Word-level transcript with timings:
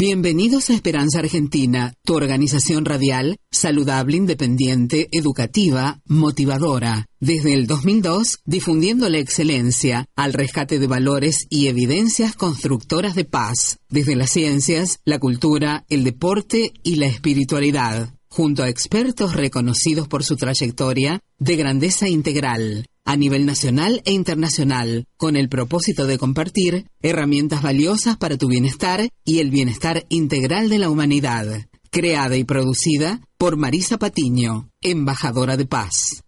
Bienvenidos 0.00 0.70
a 0.70 0.72
Esperanza 0.72 1.18
Argentina, 1.18 1.92
tu 2.06 2.14
organización 2.14 2.86
radial, 2.86 3.36
saludable, 3.50 4.16
independiente, 4.16 5.10
educativa, 5.12 6.00
motivadora. 6.06 7.04
Desde 7.20 7.52
el 7.52 7.66
2002, 7.66 8.38
difundiendo 8.46 9.10
la 9.10 9.18
excelencia 9.18 10.06
al 10.16 10.32
rescate 10.32 10.78
de 10.78 10.86
valores 10.86 11.46
y 11.50 11.68
evidencias 11.68 12.34
constructoras 12.34 13.14
de 13.14 13.26
paz, 13.26 13.76
desde 13.90 14.16
las 14.16 14.30
ciencias, 14.30 15.00
la 15.04 15.18
cultura, 15.18 15.84
el 15.90 16.02
deporte 16.02 16.72
y 16.82 16.94
la 16.94 17.04
espiritualidad, 17.04 18.14
junto 18.30 18.62
a 18.62 18.70
expertos 18.70 19.36
reconocidos 19.36 20.08
por 20.08 20.24
su 20.24 20.36
trayectoria 20.36 21.20
de 21.38 21.56
grandeza 21.56 22.08
integral 22.08 22.86
a 23.10 23.16
nivel 23.16 23.44
nacional 23.44 24.02
e 24.04 24.12
internacional, 24.12 25.04
con 25.16 25.34
el 25.34 25.48
propósito 25.48 26.06
de 26.06 26.16
compartir 26.16 26.86
herramientas 27.02 27.60
valiosas 27.60 28.16
para 28.16 28.36
tu 28.36 28.46
bienestar 28.46 29.08
y 29.24 29.40
el 29.40 29.50
bienestar 29.50 30.06
integral 30.10 30.68
de 30.68 30.78
la 30.78 30.90
humanidad. 30.90 31.66
Creada 31.90 32.36
y 32.36 32.44
producida 32.44 33.20
por 33.36 33.56
Marisa 33.56 33.98
Patiño, 33.98 34.70
embajadora 34.80 35.56
de 35.56 35.66
paz. 35.66 36.22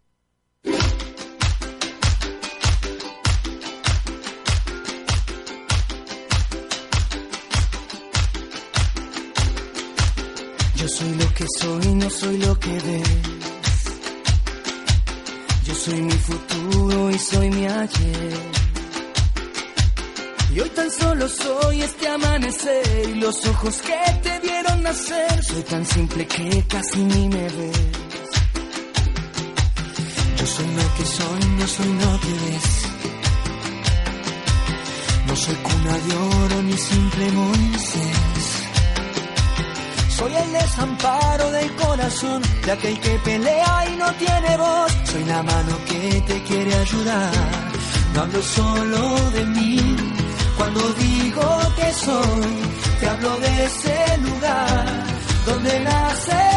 Yo 10.75 10.89
soy 10.89 11.15
lo 11.15 11.33
que 11.33 11.47
soy, 11.61 11.95
no 11.95 12.11
soy 12.11 12.39
lo 12.39 12.59
que 12.59 12.73
ves. 12.73 13.42
Yo 15.73 15.79
soy 15.79 16.03
mi 16.03 16.13
futuro 16.13 17.11
y 17.11 17.19
soy 17.19 17.49
mi 17.49 17.65
ayer. 17.67 18.33
Y 20.55 20.61
hoy 20.61 20.69
tan 20.69 20.91
solo 20.91 21.27
soy 21.27 21.81
este 21.81 22.09
amanecer 22.09 23.09
y 23.09 23.15
los 23.15 23.47
ojos 23.47 23.81
que 23.81 24.21
te 24.23 24.39
vieron 24.41 24.83
nacer. 24.83 25.43
Soy 25.43 25.63
tan 25.63 25.87
simple 25.87 26.27
que 26.27 26.63
casi 26.69 26.99
ni 26.99 27.27
me 27.27 27.45
ves. 27.45 27.81
Yo 30.37 30.47
soy 30.47 30.67
lo 30.67 30.95
que 30.97 31.05
soy, 31.07 31.41
no 31.59 31.67
soy 31.67 31.87
lo 31.87 32.21
que 32.21 32.33
ves. 32.45 32.71
No 35.27 35.37
soy 35.37 35.55
cuna 35.55 35.97
de 36.07 36.17
oro 36.17 36.63
ni 36.65 36.77
simple 36.77 37.33
Moisés. 37.33 38.52
Soy 40.23 40.37
el 40.37 40.53
desamparo 40.53 41.51
del 41.51 41.75
corazón 41.75 42.43
de 42.65 42.71
aquel 42.71 43.01
que 43.01 43.19
pelea 43.25 43.85
y 43.93 43.97
no 43.97 44.09
tiene 44.15 44.57
voz. 44.57 44.93
Soy 45.11 45.25
la 45.25 45.43
mano 45.43 45.77
que 45.85 46.21
te 46.29 46.41
quiere 46.45 46.73
ayudar. 46.77 47.33
No 48.15 48.21
hablo 48.21 48.41
solo 48.41 49.31
de 49.31 49.45
mí. 49.47 49.97
Cuando 50.57 50.81
digo 50.93 51.43
que 51.75 51.93
soy, 51.93 52.55
te 53.01 53.09
hablo 53.09 53.37
de 53.41 53.65
ese 53.65 54.19
lugar 54.19 54.87
donde 55.45 55.81
nace 55.81 56.52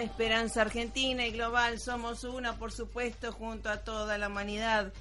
Esperanza 0.00 0.62
Argentina 0.62 1.26
y 1.26 1.32
Global. 1.32 1.78
Somos 1.78 2.24
una, 2.24 2.56
por 2.58 2.72
supuesto, 2.72 3.32
junto 3.32 3.68
a 3.68 3.78
toda 3.78 4.18
la 4.18 4.28
humanidad. 4.28 4.92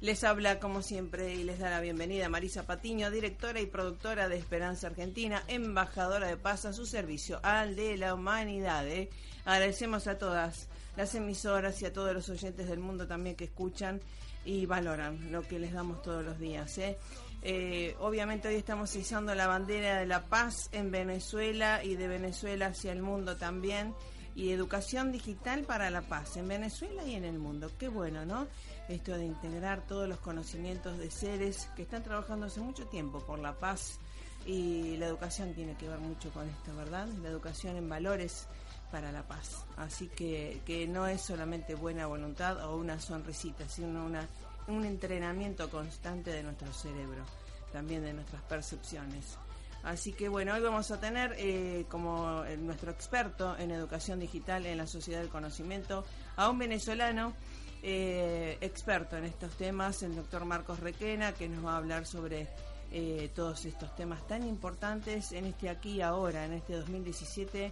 Les 0.00 0.22
habla, 0.22 0.60
como 0.60 0.82
siempre, 0.82 1.34
y 1.34 1.44
les 1.44 1.58
da 1.58 1.70
la 1.70 1.80
bienvenida 1.80 2.28
Marisa 2.28 2.64
Patiño, 2.64 3.10
directora 3.10 3.60
y 3.60 3.66
productora 3.66 4.28
de 4.28 4.36
Esperanza 4.36 4.88
Argentina, 4.88 5.42
embajadora 5.48 6.26
de 6.26 6.36
paz 6.36 6.66
a 6.66 6.72
su 6.72 6.86
servicio 6.86 7.40
al 7.42 7.74
de 7.74 7.96
la 7.96 8.14
humanidad. 8.14 8.86
¿eh? 8.86 9.10
Agradecemos 9.44 10.06
a 10.06 10.18
todas 10.18 10.68
las 10.96 11.14
emisoras 11.14 11.80
y 11.82 11.86
a 11.86 11.92
todos 11.92 12.12
los 12.12 12.28
oyentes 12.28 12.68
del 12.68 12.78
mundo 12.78 13.06
también 13.06 13.36
que 13.36 13.44
escuchan 13.44 14.00
y 14.44 14.66
valoran 14.66 15.32
lo 15.32 15.42
que 15.42 15.58
les 15.58 15.72
damos 15.72 16.02
todos 16.02 16.24
los 16.24 16.38
días. 16.38 16.76
¿eh? 16.78 16.98
Eh, 17.42 17.96
obviamente 18.00 18.48
hoy 18.48 18.56
estamos 18.56 18.94
izando 18.94 19.34
la 19.34 19.46
bandera 19.46 19.98
de 19.98 20.06
la 20.06 20.24
paz 20.24 20.68
en 20.72 20.90
Venezuela 20.90 21.82
y 21.82 21.96
de 21.96 22.08
Venezuela 22.08 22.66
hacia 22.66 22.92
el 22.92 23.02
mundo 23.02 23.36
también 23.36 23.94
y 24.34 24.50
educación 24.50 25.12
digital 25.12 25.62
para 25.62 25.90
la 25.90 26.02
paz 26.02 26.36
en 26.36 26.48
Venezuela 26.48 27.04
y 27.04 27.14
en 27.14 27.24
el 27.24 27.38
mundo. 27.38 27.70
Qué 27.78 27.88
bueno, 27.88 28.24
¿no? 28.24 28.46
Esto 28.88 29.16
de 29.16 29.24
integrar 29.24 29.86
todos 29.86 30.08
los 30.08 30.18
conocimientos 30.18 30.98
de 30.98 31.10
seres 31.10 31.68
que 31.76 31.82
están 31.82 32.02
trabajando 32.02 32.46
hace 32.46 32.60
mucho 32.60 32.86
tiempo 32.86 33.20
por 33.20 33.38
la 33.38 33.54
paz 33.54 33.98
y 34.46 34.96
la 34.98 35.06
educación 35.06 35.54
tiene 35.54 35.76
que 35.76 35.88
ver 35.88 36.00
mucho 36.00 36.30
con 36.30 36.48
esto, 36.48 36.74
¿verdad? 36.76 37.06
La 37.22 37.28
educación 37.28 37.76
en 37.76 37.88
valores 37.88 38.46
para 38.90 39.10
la 39.10 39.22
paz. 39.22 39.64
Así 39.76 40.08
que, 40.08 40.60
que 40.66 40.86
no 40.86 41.06
es 41.06 41.20
solamente 41.20 41.74
buena 41.74 42.06
voluntad 42.06 42.62
o 42.64 42.76
una 42.76 43.00
sonrisita, 43.00 43.68
sino 43.68 44.04
una, 44.04 44.28
un 44.68 44.84
entrenamiento 44.84 45.70
constante 45.70 46.30
de 46.30 46.42
nuestro 46.42 46.72
cerebro, 46.72 47.24
también 47.72 48.02
de 48.02 48.12
nuestras 48.12 48.42
percepciones. 48.42 49.38
Así 49.84 50.12
que 50.12 50.28
bueno, 50.28 50.54
hoy 50.54 50.60
vamos 50.60 50.90
a 50.90 50.98
tener 50.98 51.34
eh, 51.38 51.84
como 51.90 52.42
nuestro 52.58 52.90
experto 52.90 53.56
en 53.58 53.70
educación 53.70 54.18
digital 54.18 54.64
en 54.64 54.78
la 54.78 54.86
sociedad 54.86 55.20
del 55.20 55.28
conocimiento 55.28 56.04
a 56.36 56.48
un 56.48 56.58
venezolano 56.58 57.34
eh, 57.82 58.56
experto 58.62 59.18
en 59.18 59.24
estos 59.24 59.52
temas, 59.58 60.02
el 60.02 60.16
doctor 60.16 60.46
Marcos 60.46 60.80
Requena, 60.80 61.34
que 61.34 61.50
nos 61.50 61.66
va 61.66 61.74
a 61.74 61.76
hablar 61.76 62.06
sobre 62.06 62.48
eh, 62.92 63.30
todos 63.34 63.66
estos 63.66 63.94
temas 63.94 64.26
tan 64.26 64.46
importantes 64.48 65.32
en 65.32 65.44
este 65.44 65.68
aquí 65.68 65.96
y 65.96 66.00
ahora, 66.00 66.46
en 66.46 66.54
este 66.54 66.72
2017, 66.72 67.70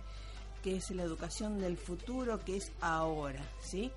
que 0.62 0.76
es 0.76 0.90
la 0.90 1.04
educación 1.04 1.58
del 1.58 1.78
futuro, 1.78 2.44
que 2.44 2.58
es 2.58 2.72
ahora, 2.82 3.40
¿sí? 3.62 3.90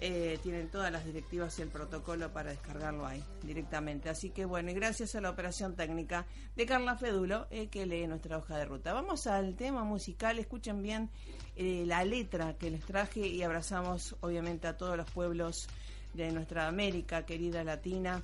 Eh, 0.00 0.38
tienen 0.44 0.68
todas 0.68 0.92
las 0.92 1.04
directivas 1.04 1.58
y 1.58 1.62
el 1.62 1.70
protocolo 1.70 2.32
para 2.32 2.50
descargarlo 2.50 3.04
ahí 3.04 3.22
directamente. 3.42 4.08
Así 4.08 4.30
que 4.30 4.44
bueno, 4.44 4.70
y 4.70 4.74
gracias 4.74 5.16
a 5.16 5.20
la 5.20 5.30
operación 5.30 5.74
técnica 5.74 6.24
de 6.54 6.66
Carla 6.66 6.96
Fedulo, 6.96 7.48
eh, 7.50 7.66
que 7.66 7.84
lee 7.84 8.06
nuestra 8.06 8.38
hoja 8.38 8.56
de 8.56 8.64
ruta. 8.64 8.92
Vamos 8.92 9.26
al 9.26 9.56
tema 9.56 9.82
musical, 9.82 10.38
escuchen 10.38 10.82
bien 10.82 11.10
eh, 11.56 11.82
la 11.84 12.04
letra 12.04 12.56
que 12.56 12.70
les 12.70 12.84
traje 12.84 13.26
y 13.26 13.42
abrazamos 13.42 14.14
obviamente 14.20 14.68
a 14.68 14.76
todos 14.76 14.96
los 14.96 15.10
pueblos 15.10 15.66
de 16.14 16.30
nuestra 16.30 16.68
América 16.68 17.26
querida 17.26 17.64
latina. 17.64 18.22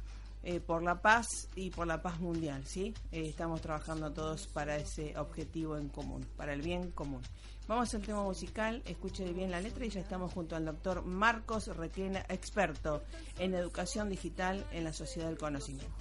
por 0.66 0.82
la 0.82 1.00
paz 1.00 1.48
y 1.56 1.70
por 1.70 1.86
la 1.86 2.02
paz 2.02 2.20
mundial, 2.20 2.66
¿sí? 2.66 2.92
estamos 3.10 3.62
trabajando 3.62 4.12
todos 4.12 4.46
para 4.46 4.76
ese 4.76 5.16
objetivo 5.16 5.78
en 5.78 5.88
común, 5.88 6.22
para 6.36 6.52
el 6.52 6.60
bien 6.60 6.90
común. 6.90 7.22
Vamos 7.66 7.94
al 7.94 8.02
tema 8.02 8.22
musical, 8.22 8.82
escuche 8.84 9.24
bien 9.32 9.50
la 9.50 9.60
letra 9.60 9.86
y 9.86 9.90
ya 9.90 10.00
estamos 10.00 10.32
junto 10.32 10.54
al 10.54 10.66
doctor 10.66 11.02
Marcos 11.04 11.68
Requena, 11.68 12.22
experto 12.28 13.02
en 13.38 13.54
educación 13.54 14.10
digital 14.10 14.66
en 14.70 14.84
la 14.84 14.92
sociedad 14.92 15.28
del 15.28 15.38
conocimiento. 15.38 15.94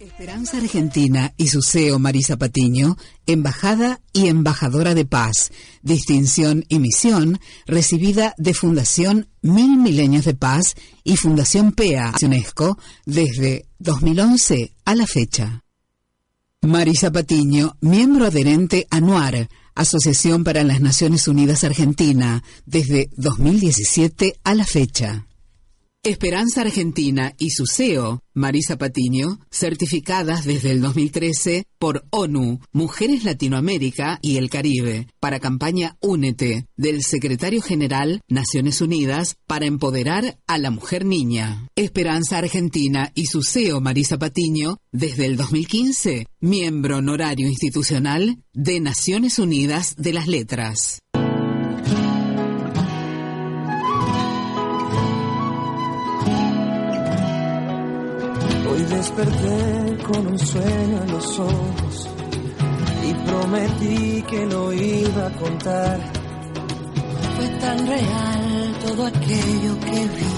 Esperanza 0.00 0.56
Argentina 0.56 1.32
y 1.36 1.48
su 1.48 1.62
CEO 1.62 2.00
Marisa 2.00 2.38
Patiño, 2.38 2.96
embajada 3.26 4.00
y 4.12 4.26
embajadora 4.28 4.94
de 4.94 5.04
paz, 5.04 5.52
distinción 5.82 6.64
y 6.68 6.80
misión 6.80 7.38
recibida 7.66 8.34
de 8.36 8.54
Fundación 8.54 9.28
Mil 9.42 9.76
Milenios 9.76 10.24
de 10.24 10.34
Paz 10.34 10.74
y 11.04 11.16
Fundación 11.16 11.72
PEA 11.72 12.14
UNESCO 12.20 12.78
desde 13.04 13.66
2011 13.78 14.72
a 14.84 14.94
la 14.96 15.06
fecha. 15.06 15.62
Marisa 16.62 17.12
Patiño, 17.12 17.76
miembro 17.80 18.26
adherente 18.26 18.86
anuar 18.90 19.48
Asociación 19.80 20.44
para 20.44 20.62
las 20.62 20.82
Naciones 20.82 21.26
Unidas 21.26 21.64
Argentina, 21.64 22.42
desde 22.66 23.08
2017 23.16 24.38
a 24.44 24.54
la 24.54 24.66
fecha. 24.66 25.24
Esperanza 26.02 26.62
Argentina 26.62 27.34
y 27.38 27.50
su 27.50 27.66
CEO, 27.66 28.22
Marisa 28.32 28.78
Patiño, 28.78 29.38
certificadas 29.50 30.46
desde 30.46 30.70
el 30.70 30.80
2013 30.80 31.66
por 31.78 32.06
ONU, 32.08 32.60
Mujeres 32.72 33.24
Latinoamérica 33.24 34.18
y 34.22 34.38
el 34.38 34.48
Caribe, 34.48 35.08
para 35.20 35.40
campaña 35.40 35.98
Únete, 36.00 36.64
del 36.74 37.02
secretario 37.02 37.60
general 37.60 38.22
Naciones 38.28 38.80
Unidas 38.80 39.36
para 39.46 39.66
empoderar 39.66 40.38
a 40.46 40.56
la 40.56 40.70
mujer 40.70 41.04
niña. 41.04 41.68
Esperanza 41.76 42.38
Argentina 42.38 43.12
y 43.14 43.26
su 43.26 43.42
CEO, 43.42 43.82
Marisa 43.82 44.16
Patiño, 44.16 44.78
desde 44.92 45.26
el 45.26 45.36
2015, 45.36 46.26
miembro 46.40 46.96
honorario 46.96 47.46
institucional 47.46 48.38
de 48.54 48.80
Naciones 48.80 49.38
Unidas 49.38 49.96
de 49.98 50.14
las 50.14 50.28
Letras. 50.28 51.00
Desperté 59.10 59.98
con 60.04 60.26
un 60.26 60.38
sueño 60.38 61.02
en 61.02 61.12
los 61.12 61.38
ojos 61.38 62.08
y 63.02 63.14
prometí 63.28 64.22
que 64.22 64.46
lo 64.46 64.72
iba 64.72 65.26
a 65.26 65.30
contar. 65.30 65.98
Fue 67.36 67.48
tan 67.60 67.86
real 67.86 68.74
todo 68.86 69.06
aquello 69.06 69.80
que 69.80 70.08
vi. 70.16 70.32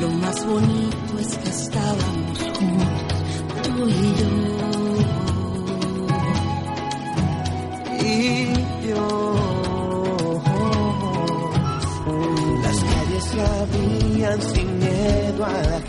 Lo 0.00 0.10
más 0.10 0.46
bonito 0.46 1.18
es 1.20 1.38
que 1.38 1.48
estábamos 1.48 2.38
juntos, 2.58 3.22
tú 3.62 3.88
y 3.88 4.14
yo. 4.20 4.30
Y 8.04 8.88
yo. 8.88 9.06
Las 12.62 12.78
calles 12.84 13.24
se 13.24 13.40
abrían 13.40 14.42
sin 14.42 14.78
miedo 14.78 15.44
a 15.44 15.62
la 15.62 15.80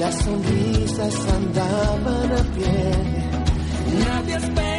las 0.00 0.14
sonrisas 0.24 1.14
andaban 1.28 2.32
a 2.32 2.42
pie. 2.54 2.92
Nadie 4.02 4.34
esperaba 4.36 4.69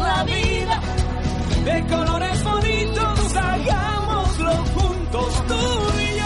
la 0.00 0.24
vida 0.24 0.80
de 1.64 1.86
colores 1.86 2.44
bonitos. 2.44 3.36
Hagámoslo 3.36 4.50
juntos 4.74 5.46
tú 5.46 6.00
y 6.00 6.16
yo. 6.18 6.24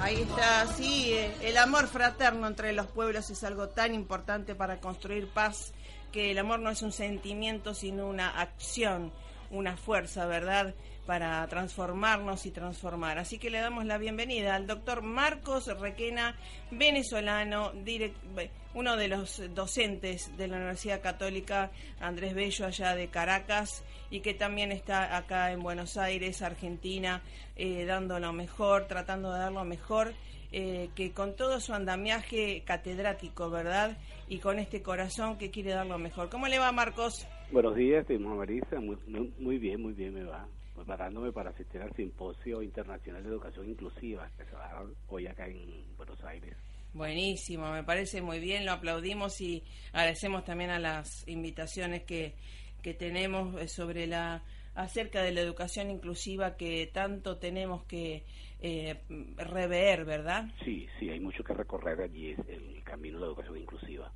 Ahí 0.00 0.22
está, 0.22 0.66
sí, 0.76 1.12
eh, 1.12 1.34
el 1.42 1.56
amor 1.56 1.86
fraterno 1.86 2.46
entre 2.46 2.72
los 2.72 2.86
pueblos 2.86 3.30
es 3.30 3.44
algo 3.44 3.68
tan 3.68 3.94
importante 3.94 4.54
para 4.54 4.80
construir 4.80 5.28
paz, 5.28 5.72
que 6.10 6.32
el 6.32 6.38
amor 6.38 6.58
no 6.58 6.70
es 6.70 6.82
un 6.82 6.90
sentimiento, 6.92 7.74
sino 7.74 8.08
una 8.08 8.40
acción, 8.40 9.12
una 9.50 9.76
fuerza, 9.76 10.26
¿verdad?, 10.26 10.74
para 11.10 11.44
transformarnos 11.48 12.46
y 12.46 12.52
transformar. 12.52 13.18
Así 13.18 13.36
que 13.40 13.50
le 13.50 13.58
damos 13.58 13.84
la 13.84 13.98
bienvenida 13.98 14.54
al 14.54 14.68
doctor 14.68 15.02
Marcos 15.02 15.66
Requena, 15.80 16.36
venezolano, 16.70 17.72
direct- 17.72 18.48
uno 18.74 18.96
de 18.96 19.08
los 19.08 19.42
docentes 19.52 20.30
de 20.36 20.46
la 20.46 20.58
Universidad 20.58 21.00
Católica 21.00 21.72
Andrés 21.98 22.32
Bello 22.32 22.64
allá 22.64 22.94
de 22.94 23.08
Caracas 23.08 23.82
y 24.08 24.20
que 24.20 24.34
también 24.34 24.70
está 24.70 25.16
acá 25.16 25.50
en 25.50 25.58
Buenos 25.64 25.96
Aires, 25.96 26.42
Argentina, 26.42 27.22
eh, 27.56 27.84
dando 27.86 28.20
lo 28.20 28.32
mejor, 28.32 28.86
tratando 28.86 29.32
de 29.32 29.40
dar 29.40 29.50
lo 29.50 29.64
mejor, 29.64 30.12
eh, 30.52 30.90
que 30.94 31.10
con 31.10 31.34
todo 31.34 31.58
su 31.58 31.74
andamiaje 31.74 32.62
catedrático, 32.64 33.50
¿verdad? 33.50 33.98
Y 34.28 34.38
con 34.38 34.60
este 34.60 34.80
corazón 34.80 35.38
que 35.38 35.50
quiere 35.50 35.72
dar 35.72 35.86
lo 35.86 35.98
mejor. 35.98 36.28
¿Cómo 36.30 36.46
le 36.46 36.60
va, 36.60 36.70
Marcos? 36.70 37.26
Buenos 37.50 37.74
días, 37.74 38.06
Marisa. 38.20 38.78
Muy, 38.78 38.96
muy, 39.08 39.34
muy 39.40 39.58
bien, 39.58 39.82
muy 39.82 39.92
bien 39.92 40.14
me 40.14 40.22
va. 40.22 40.46
Preparándome 40.74 41.32
para 41.32 41.50
asistir 41.50 41.82
al 41.82 41.92
Simposio 41.94 42.62
Internacional 42.62 43.22
de 43.22 43.28
Educación 43.28 43.68
Inclusiva 43.68 44.30
que 44.36 44.44
se 44.44 44.52
va 44.52 44.66
a 44.66 44.74
dar 44.74 44.86
hoy 45.08 45.26
acá 45.26 45.46
en 45.46 45.84
Buenos 45.96 46.22
Aires. 46.24 46.56
Buenísimo, 46.92 47.70
me 47.70 47.84
parece 47.84 48.20
muy 48.20 48.40
bien, 48.40 48.66
lo 48.66 48.72
aplaudimos 48.72 49.40
y 49.40 49.62
agradecemos 49.92 50.44
también 50.44 50.70
a 50.70 50.80
las 50.80 51.26
invitaciones 51.28 52.02
que, 52.02 52.34
que 52.82 52.94
tenemos 52.94 53.60
eh, 53.60 53.68
sobre 53.68 54.06
la 54.06 54.42
acerca 54.74 55.22
de 55.22 55.32
la 55.32 55.40
educación 55.40 55.90
inclusiva 55.90 56.56
que 56.56 56.88
tanto 56.92 57.38
tenemos 57.38 57.84
que 57.84 58.24
eh, 58.60 59.00
rever, 59.36 60.04
¿verdad? 60.04 60.46
Sí, 60.64 60.88
sí, 60.98 61.10
hay 61.10 61.20
mucho 61.20 61.42
que 61.42 61.54
recorrer 61.54 62.00
allí, 62.00 62.30
es 62.30 62.38
el 62.48 62.82
camino 62.84 63.18
de 63.18 63.20
la 63.20 63.26
educación 63.28 63.58
inclusiva. 63.58 64.10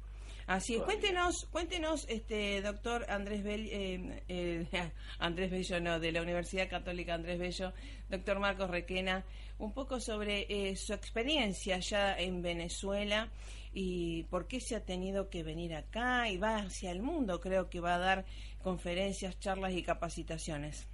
Así 0.46 0.75
es, 0.75 0.81
Todavía. 0.81 1.00
cuéntenos, 1.00 1.46
cuéntenos, 1.50 2.06
este 2.08 2.61
doctor 2.62 3.06
Andrés 3.08 3.43
Bell, 3.43 3.69
eh, 3.70 4.23
eh, 4.29 4.67
Andrés 5.19 5.50
Bello, 5.50 5.81
no, 5.81 6.00
de 6.00 6.12
la 6.12 6.23
Universidad 6.23 6.69
Católica 6.69 7.14
Andrés 7.14 7.38
Bello, 7.38 7.73
doctor 8.08 8.38
Marcos 8.38 8.70
Requena, 8.70 9.25
un 9.58 9.73
poco 9.73 10.00
sobre 10.00 10.46
eh, 10.49 10.76
su 10.76 10.93
experiencia 10.93 11.79
ya 11.79 12.19
en 12.19 12.43
Venezuela 12.43 13.31
y 13.73 14.25
por 14.25 14.46
qué 14.46 14.61
se 14.61 14.76
ha 14.76 14.85
tenido 14.85 15.29
que 15.29 15.43
venir 15.43 15.75
acá 15.75 16.29
y 16.29 16.37
va 16.37 16.58
hacia 16.58 16.91
el 16.91 17.02
mundo, 17.02 17.41
creo 17.41 17.69
que 17.69 17.81
va 17.81 17.96
a 17.96 17.99
dar 17.99 18.25
conferencias, 18.62 19.39
charlas 19.41 19.72
y 19.72 19.82
capacitaciones. 19.82 20.86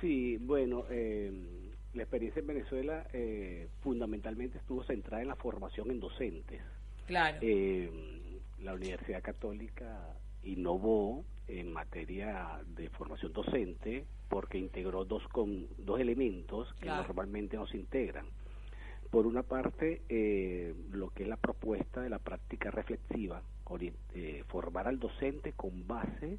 Sí, 0.00 0.36
bueno, 0.38 0.84
eh, 0.90 1.32
la 1.92 2.02
experiencia 2.02 2.40
en 2.40 2.46
Venezuela 2.46 3.06
eh, 3.12 3.68
fundamentalmente 3.82 4.58
estuvo 4.58 4.84
centrada 4.84 5.22
en 5.22 5.28
la 5.28 5.36
formación 5.36 5.90
en 5.90 6.00
docentes. 6.00 6.60
Claro. 7.06 7.38
Eh, 7.42 7.90
la 8.64 8.74
Universidad 8.74 9.22
Católica 9.22 10.16
innovó 10.42 11.24
en 11.46 11.72
materia 11.72 12.60
de 12.66 12.88
formación 12.90 13.32
docente 13.32 14.06
porque 14.28 14.58
integró 14.58 15.04
dos, 15.04 15.22
con, 15.28 15.66
dos 15.78 16.00
elementos 16.00 16.72
que 16.74 16.86
Claro. 16.86 17.06
normalmente 17.06 17.56
no 17.56 17.66
se 17.66 17.76
integran. 17.76 18.26
Por 19.10 19.26
una 19.26 19.42
parte, 19.42 20.02
eh, 20.08 20.74
lo 20.90 21.10
que 21.10 21.22
es 21.22 21.28
la 21.28 21.36
propuesta 21.36 22.00
de 22.00 22.10
la 22.10 22.18
práctica 22.18 22.70
reflexiva, 22.70 23.42
eh, 24.14 24.44
formar 24.48 24.88
al 24.88 24.98
docente 24.98 25.52
con 25.52 25.86
base 25.86 26.38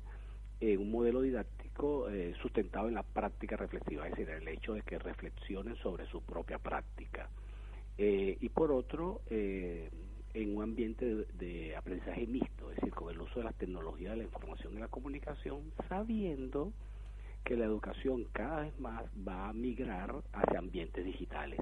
en 0.60 0.80
un 0.82 0.92
modelo 0.92 1.22
didáctico 1.22 2.10
eh, 2.10 2.34
sustentado 2.42 2.88
en 2.88 2.96
la 2.96 3.04
práctica 3.04 3.56
reflexiva, 3.56 4.08
es 4.08 4.12
decir, 4.16 4.30
el 4.30 4.48
hecho 4.48 4.74
de 4.74 4.82
que 4.82 4.98
reflexionen 5.00 5.76
sobre 5.78 6.06
su 6.08 6.22
propia 6.22 6.58
práctica. 6.60 7.30
Eh, 7.98 8.38
y 8.42 8.50
por 8.50 8.72
otro, 8.72 9.22
eh, 9.30 9.90
en 10.36 10.58
un 10.58 10.64
ambiente 10.64 11.06
de, 11.06 11.26
de 11.34 11.76
aprendizaje 11.76 12.28
mixto, 12.28 12.70
es 12.70 12.76
decir, 12.76 12.94
con 12.94 13.10
el 13.10 13.22
uso 13.22 13.40
de 13.40 13.46
las 13.46 13.56
tecnologías 13.56 14.12
de 14.12 14.18
la 14.18 14.24
información 14.24 14.76
y 14.76 14.80
la 14.80 14.90
comunicación, 14.90 15.72
sabiendo 15.88 16.74
que 17.46 17.56
la 17.56 17.66
educación 17.66 18.26
cada 18.34 18.62
vez 18.62 18.80
más 18.80 19.04
va 19.26 19.50
a 19.50 19.54
migrar 19.54 20.14
hacia 20.34 20.60
ambientes 20.60 21.06
digitales. 21.06 21.60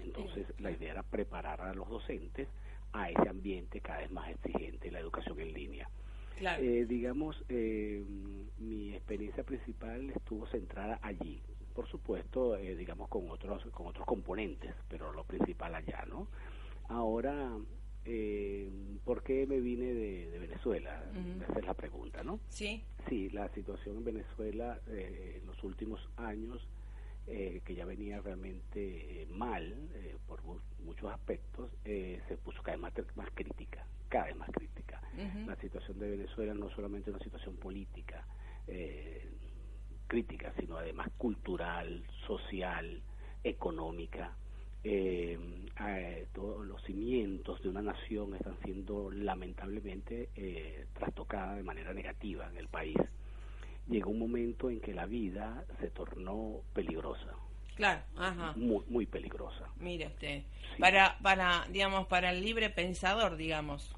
Entonces, 0.00 0.46
la 0.58 0.70
idea 0.70 0.92
era 0.92 1.02
preparar 1.02 1.60
a 1.60 1.74
los 1.74 1.88
docentes 1.88 2.48
a 2.92 3.10
ese 3.10 3.28
ambiente 3.28 3.80
cada 3.80 3.98
vez 4.00 4.10
más 4.10 4.28
exigente, 4.30 4.90
la 4.90 4.98
educación 4.98 5.38
en 5.38 5.52
línea. 5.52 5.88
Claro. 6.38 6.62
Eh, 6.62 6.86
digamos, 6.86 7.44
eh, 7.48 8.02
mi 8.58 8.94
experiencia 8.94 9.44
principal 9.44 10.10
estuvo 10.10 10.46
centrada 10.46 10.98
allí. 11.02 11.40
Por 11.74 11.86
supuesto, 11.86 12.56
eh, 12.56 12.74
digamos, 12.74 13.08
con 13.08 13.30
otros, 13.30 13.62
con 13.72 13.86
otros 13.86 14.06
componentes, 14.06 14.74
pero 14.88 15.12
lo 15.12 15.22
principal 15.24 15.74
allá, 15.74 16.04
¿no? 16.08 16.26
Ahora, 16.88 17.52
eh, 18.04 18.68
¿por 19.04 19.22
qué 19.22 19.46
me 19.46 19.60
vine 19.60 19.92
de, 19.94 20.30
de 20.30 20.38
Venezuela? 20.38 21.04
Esa 21.48 21.58
es 21.58 21.66
la 21.66 21.74
pregunta, 21.74 22.22
¿no? 22.22 22.40
sí, 22.48 22.84
Sí, 23.08 23.30
la 23.30 23.48
situación 23.54 23.96
en 23.98 24.04
Venezuela 24.04 24.78
eh, 24.88 25.38
en 25.40 25.46
los 25.46 25.62
últimos 25.64 26.00
años 26.16 26.60
eh, 27.26 27.60
que 27.64 27.74
ya 27.74 27.84
venía 27.86 28.20
realmente 28.20 29.22
eh, 29.22 29.26
mal 29.30 29.72
eh, 29.94 30.16
por 30.26 30.42
mu- 30.44 30.60
muchos 30.80 31.10
aspectos, 31.12 31.70
eh, 31.84 32.20
se 32.28 32.36
puso 32.36 32.62
cada 32.62 32.76
vez 32.76 32.82
más, 32.82 33.16
más 33.16 33.30
crítica, 33.34 33.86
cada 34.08 34.26
vez 34.26 34.36
más 34.36 34.50
crítica. 34.50 35.00
La 35.46 35.56
situación 35.56 35.98
de 35.98 36.10
Venezuela 36.10 36.52
no 36.54 36.68
es 36.68 36.74
solamente 36.74 37.10
una 37.10 37.20
situación 37.20 37.56
política, 37.56 38.26
eh, 38.66 39.30
crítica, 40.06 40.52
sino 40.58 40.76
además 40.76 41.08
cultural, 41.16 42.04
social, 42.26 43.02
económica. 43.44 44.36
Eh, 44.82 45.38
eh, 45.86 46.26
todos 46.32 46.66
los 46.66 46.82
cimientos 46.84 47.62
de 47.62 47.68
una 47.68 47.82
nación 47.82 48.34
están 48.34 48.56
siendo 48.64 49.10
lamentablemente 49.10 50.30
eh, 50.36 50.86
trastocadas 50.94 51.56
de 51.56 51.62
manera 51.62 51.92
negativa 51.92 52.48
en 52.48 52.56
el 52.56 52.68
país. 52.68 52.96
Llegó 53.88 54.10
un 54.10 54.18
momento 54.18 54.70
en 54.70 54.80
que 54.80 54.94
la 54.94 55.06
vida 55.06 55.64
se 55.80 55.90
tornó 55.90 56.60
peligrosa, 56.72 57.34
Claro, 57.74 58.02
ajá. 58.16 58.52
muy, 58.56 58.84
muy 58.88 59.06
peligrosa. 59.06 59.68
Mire 59.76 60.06
usted. 60.06 60.42
Sí. 60.76 60.80
Para, 60.80 61.18
para, 61.22 61.66
digamos, 61.70 62.06
para 62.06 62.30
el 62.30 62.42
libre 62.42 62.70
pensador, 62.70 63.36
digamos. 63.36 63.94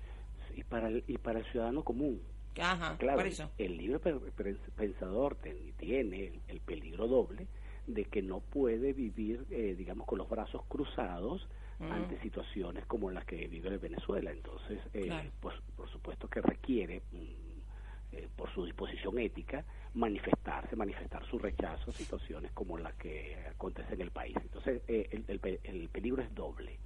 Y 0.57 0.63
para 0.65 0.89
el, 0.89 1.05
y 1.07 1.19
para 1.19 1.41
el 1.41 1.45
ciudadano 1.47 1.83
común, 1.83 2.21
Ajá, 2.61 2.97
Claro, 2.99 3.17
por 3.19 3.27
eso. 3.27 3.51
el 3.57 3.77
libre 3.79 3.99
pe- 3.99 4.15
pe- 4.37 4.57
pensador 4.77 5.37
ten- 5.37 5.73
tiene 5.79 6.27
el, 6.27 6.41
el 6.49 6.61
peligro 6.61 7.09
doble 7.09 7.47
de 7.95 8.05
que 8.07 8.23
no 8.23 8.41
puede 8.41 8.93
vivir, 8.93 9.45
eh, 9.51 9.75
digamos, 9.77 10.07
con 10.07 10.19
los 10.19 10.29
brazos 10.29 10.63
cruzados 10.69 11.49
Mm. 11.79 11.91
ante 11.91 12.21
situaciones 12.21 12.87
como 12.87 13.11
las 13.11 13.25
que 13.25 13.49
vive 13.49 13.77
Venezuela. 13.79 14.31
Entonces, 14.31 14.79
eh, 14.95 15.07
Claro. 15.07 15.31
pues, 15.41 15.55
por 15.75 15.89
supuesto 15.89 16.29
que 16.29 16.41
requiere, 16.41 17.03
mm, 17.11 17.17
eh, 18.13 18.29
por 18.37 18.51
su 18.53 18.65
disposición 18.65 19.19
ética, 19.19 19.65
manifestarse, 19.95 20.77
manifestar 20.77 21.25
su 21.27 21.39
rechazo 21.39 21.91
a 21.91 21.95
situaciones 21.95 22.53
como 22.53 22.79
las 22.79 22.95
que 22.95 23.37
acontecen 23.51 23.95
en 23.95 24.01
el 24.03 24.11
país. 24.11 24.37
Entonces, 24.43 24.83
eh, 24.87 25.09
el, 25.11 25.25
el 25.27 25.61
el 25.65 25.89
peligro 25.89 26.23
es 26.23 26.33
doble. 26.35 26.79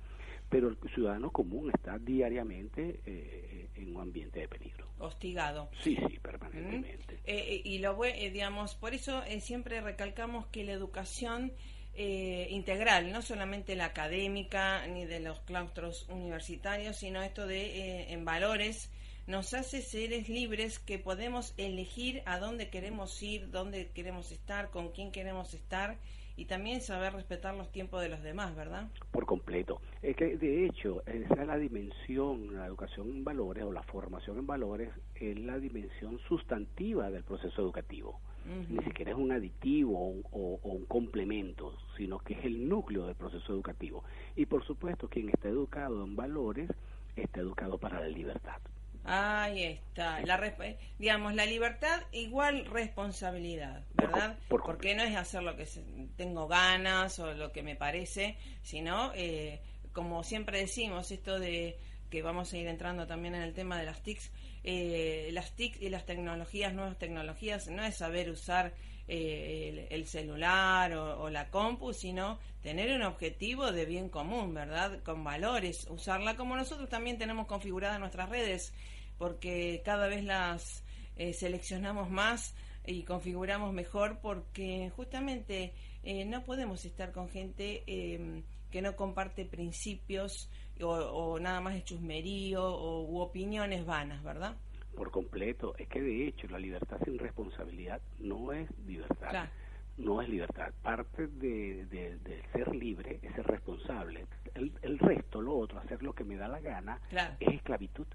Pero 0.48 0.68
el 0.68 0.78
ciudadano 0.94 1.30
común 1.30 1.70
está 1.74 1.98
diariamente 1.98 3.00
eh, 3.04 3.68
en 3.74 3.96
un 3.96 4.02
ambiente 4.02 4.40
de 4.40 4.48
peligro. 4.48 4.86
Hostigado. 4.98 5.68
Sí, 5.82 5.96
sí, 5.96 6.18
¿Mm? 6.18 6.22
permanentemente. 6.22 7.14
Eh, 7.24 7.54
eh, 7.54 7.62
y 7.64 7.78
lo 7.78 8.02
eh, 8.04 8.30
digamos, 8.30 8.74
por 8.74 8.94
eso 8.94 9.22
eh, 9.24 9.40
siempre 9.40 9.80
recalcamos 9.80 10.46
que 10.46 10.64
la 10.64 10.72
educación 10.72 11.52
eh, 11.94 12.48
integral, 12.50 13.10
no 13.10 13.22
solamente 13.22 13.74
la 13.74 13.86
académica 13.86 14.86
ni 14.86 15.04
de 15.06 15.20
los 15.20 15.40
claustros 15.40 16.06
universitarios, 16.10 16.96
sino 16.96 17.22
esto 17.22 17.46
de 17.46 17.64
eh, 17.66 18.12
en 18.12 18.24
valores, 18.24 18.90
nos 19.26 19.54
hace 19.54 19.82
seres 19.82 20.28
libres 20.28 20.78
que 20.78 20.98
podemos 20.98 21.54
elegir 21.56 22.22
a 22.26 22.38
dónde 22.38 22.68
queremos 22.70 23.22
ir, 23.22 23.50
dónde 23.50 23.88
queremos 23.88 24.30
estar, 24.30 24.70
con 24.70 24.92
quién 24.92 25.10
queremos 25.10 25.54
estar 25.54 25.98
y 26.36 26.44
también 26.44 26.80
saber 26.80 27.12
respetar 27.14 27.54
los 27.54 27.70
tiempos 27.72 28.02
de 28.02 28.08
los 28.08 28.22
demás, 28.22 28.54
¿verdad? 28.54 28.88
Por 29.10 29.24
completo. 29.26 29.80
Es 30.02 30.14
que, 30.16 30.36
de 30.36 30.66
hecho, 30.66 31.02
esa 31.06 31.34
es 31.42 31.46
la 31.46 31.56
dimensión, 31.56 32.54
la 32.54 32.66
educación 32.66 33.08
en 33.08 33.24
valores 33.24 33.64
o 33.64 33.72
la 33.72 33.82
formación 33.82 34.38
en 34.38 34.46
valores 34.46 34.90
es 35.14 35.38
la 35.38 35.58
dimensión 35.58 36.18
sustantiva 36.28 37.10
del 37.10 37.24
proceso 37.24 37.62
educativo. 37.62 38.20
Ni 38.68 38.78
siquiera 38.84 39.10
es 39.10 39.16
un 39.16 39.32
aditivo 39.32 39.98
o 39.98 40.06
un, 40.08 40.24
o- 40.30 40.60
o 40.62 40.68
un 40.70 40.84
complemento, 40.84 41.76
sino 41.96 42.18
que 42.20 42.34
es 42.34 42.44
el 42.44 42.68
núcleo 42.68 43.04
del 43.06 43.16
proceso 43.16 43.52
educativo. 43.52 44.04
Y 44.36 44.46
por 44.46 44.64
supuesto, 44.64 45.08
quien 45.08 45.28
está 45.30 45.48
educado 45.48 46.04
en 46.04 46.14
valores 46.14 46.70
está 47.16 47.40
educado 47.40 47.76
para 47.78 47.98
la 47.98 48.08
libertad. 48.08 48.60
Ahí 49.08 49.62
está. 49.62 50.20
La 50.22 50.36
resp- 50.38 50.76
digamos, 50.98 51.34
la 51.34 51.46
libertad 51.46 52.02
igual 52.12 52.66
responsabilidad, 52.66 53.82
¿verdad? 53.94 54.36
por 54.48 54.62
Porque 54.64 54.94
no 54.94 55.02
es 55.02 55.14
hacer 55.16 55.42
lo 55.42 55.56
que 55.56 55.64
se- 55.66 55.84
tengo 56.16 56.48
ganas 56.48 57.18
o 57.18 57.32
lo 57.34 57.52
que 57.52 57.62
me 57.62 57.76
parece, 57.76 58.36
sino, 58.62 59.12
eh, 59.14 59.60
como 59.92 60.24
siempre 60.24 60.58
decimos, 60.58 61.10
esto 61.12 61.38
de 61.38 61.78
que 62.10 62.22
vamos 62.22 62.52
a 62.52 62.58
ir 62.58 62.66
entrando 62.66 63.06
también 63.06 63.34
en 63.34 63.42
el 63.42 63.54
tema 63.54 63.78
de 63.78 63.84
las 63.86 64.02
TICs, 64.02 64.30
eh, 64.64 65.28
las 65.32 65.52
TIC 65.54 65.80
y 65.82 65.88
las 65.88 66.04
tecnologías, 66.04 66.72
nuevas 66.74 66.98
tecnologías, 66.98 67.68
no 67.68 67.84
es 67.84 67.96
saber 67.96 68.30
usar 68.30 68.72
eh, 69.08 69.86
el, 69.90 70.00
el 70.00 70.06
celular 70.06 70.92
o, 70.94 71.30
la 71.30 71.48
compu, 71.50 71.92
sino 71.92 72.38
tener 72.62 72.94
un 72.96 73.02
objetivo 73.02 73.70
de 73.72 73.84
bien 73.84 74.08
común, 74.08 74.52
¿verdad? 74.54 75.02
Con 75.02 75.22
valores, 75.22 75.86
usarla 75.88 76.36
como 76.36 76.56
nosotros 76.56 76.88
también 76.88 77.18
tenemos 77.18 77.46
configuradas 77.46 78.00
nuestras 78.00 78.28
redes, 78.28 78.72
porque 79.18 79.82
cada 79.84 80.08
vez 80.08 80.24
las 80.24 80.82
eh, 81.16 81.32
seleccionamos 81.32 82.10
más 82.10 82.54
y 82.84 83.02
configuramos 83.02 83.72
mejor, 83.72 84.18
porque 84.20 84.90
justamente 84.96 85.72
eh, 86.02 86.24
no 86.24 86.44
podemos 86.44 86.84
estar 86.84 87.12
con 87.12 87.28
gente 87.28 87.84
eh, 87.86 88.42
que 88.70 88.82
no 88.82 88.96
comparte 88.96 89.44
principios 89.44 90.50
o, 90.80 90.88
o 90.88 91.40
nada 91.40 91.60
más 91.60 91.74
de 91.74 91.84
chusmerío 91.84 92.64
o 92.64 93.02
u 93.02 93.20
opiniones 93.20 93.86
vanas, 93.86 94.22
¿verdad? 94.22 94.56
Por 94.96 95.10
completo. 95.10 95.74
Es 95.78 95.88
que, 95.88 96.00
de 96.00 96.26
hecho, 96.26 96.48
la 96.48 96.58
libertad 96.58 96.98
sin 97.04 97.18
responsabilidad 97.18 98.00
no 98.18 98.52
es 98.52 98.68
libertad. 98.86 99.30
Claro. 99.30 99.50
no 99.98 100.20
es 100.20 100.28
libertad. 100.28 100.72
Parte 100.82 101.26
de, 101.26 101.86
de- 101.86 102.16
de 102.18 102.42
ser 102.52 102.74
libre 102.74 103.18
es 103.22 103.32
ser 103.34 103.46
responsable. 103.46 104.26
El, 104.54 104.72
el 104.82 104.98
resto, 104.98 105.40
lo 105.40 105.56
otro, 105.56 105.78
hacer 105.78 106.02
lo 106.02 106.12
que 106.14 106.24
me 106.24 106.36
da 106.36 106.48
la 106.48 106.60
gana, 106.60 107.00
Claro. 107.08 107.34
es 107.40 107.54
esclavitud. 107.54 108.06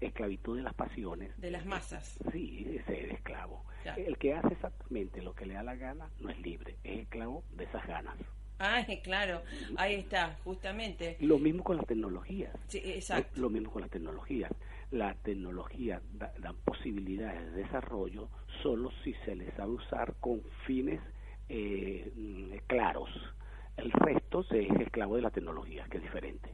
Esclavitud 0.00 0.56
de 0.56 0.62
las 0.62 0.74
pasiones. 0.74 1.30
De 1.40 1.50
las 1.50 1.64
masas. 1.64 2.18
Sí, 2.32 2.66
es 2.76 2.84
ser 2.86 3.12
esclavo. 3.12 3.64
Claro. 3.82 4.02
El 4.04 4.18
que 4.18 4.34
hace 4.34 4.48
exactamente 4.48 5.22
lo 5.22 5.32
que 5.34 5.46
le 5.46 5.54
da 5.54 5.62
la 5.62 5.76
gana 5.76 6.10
no 6.20 6.28
es 6.30 6.38
libre, 6.40 6.76
es 6.84 7.00
esclavo 7.02 7.44
de 7.56 7.64
esas 7.64 7.86
ganas. 7.86 8.16
Ay, 8.58 9.00
claro, 9.02 9.42
ahí 9.76 9.94
está, 9.96 10.36
justamente. 10.44 11.16
Lo 11.20 11.38
mismo 11.38 11.64
con 11.64 11.76
las 11.78 11.86
tecnologías. 11.86 12.52
Sí, 12.68 12.80
exacto. 12.84 13.30
Lo, 13.36 13.42
lo 13.42 13.50
mismo 13.50 13.70
con 13.72 13.82
las 13.82 13.90
tecnologías. 13.90 14.50
Las 14.92 15.16
tecnologías 15.22 16.00
da- 16.12 16.32
dan 16.38 16.56
posibilidades 16.64 17.52
de 17.54 17.62
desarrollo 17.62 18.28
solo 18.62 18.92
si 19.02 19.14
se 19.24 19.34
les 19.34 19.52
sabe 19.54 19.72
usar 19.72 20.14
con 20.20 20.42
fines 20.66 21.00
eh, 21.48 22.60
claros. 22.66 23.10
El 23.76 23.90
resto 23.90 24.44
se 24.44 24.62
es 24.62 24.80
esclavo 24.80 25.16
de 25.16 25.22
la 25.22 25.30
tecnología, 25.30 25.86
que 25.90 25.96
es 25.96 26.02
diferente. 26.02 26.50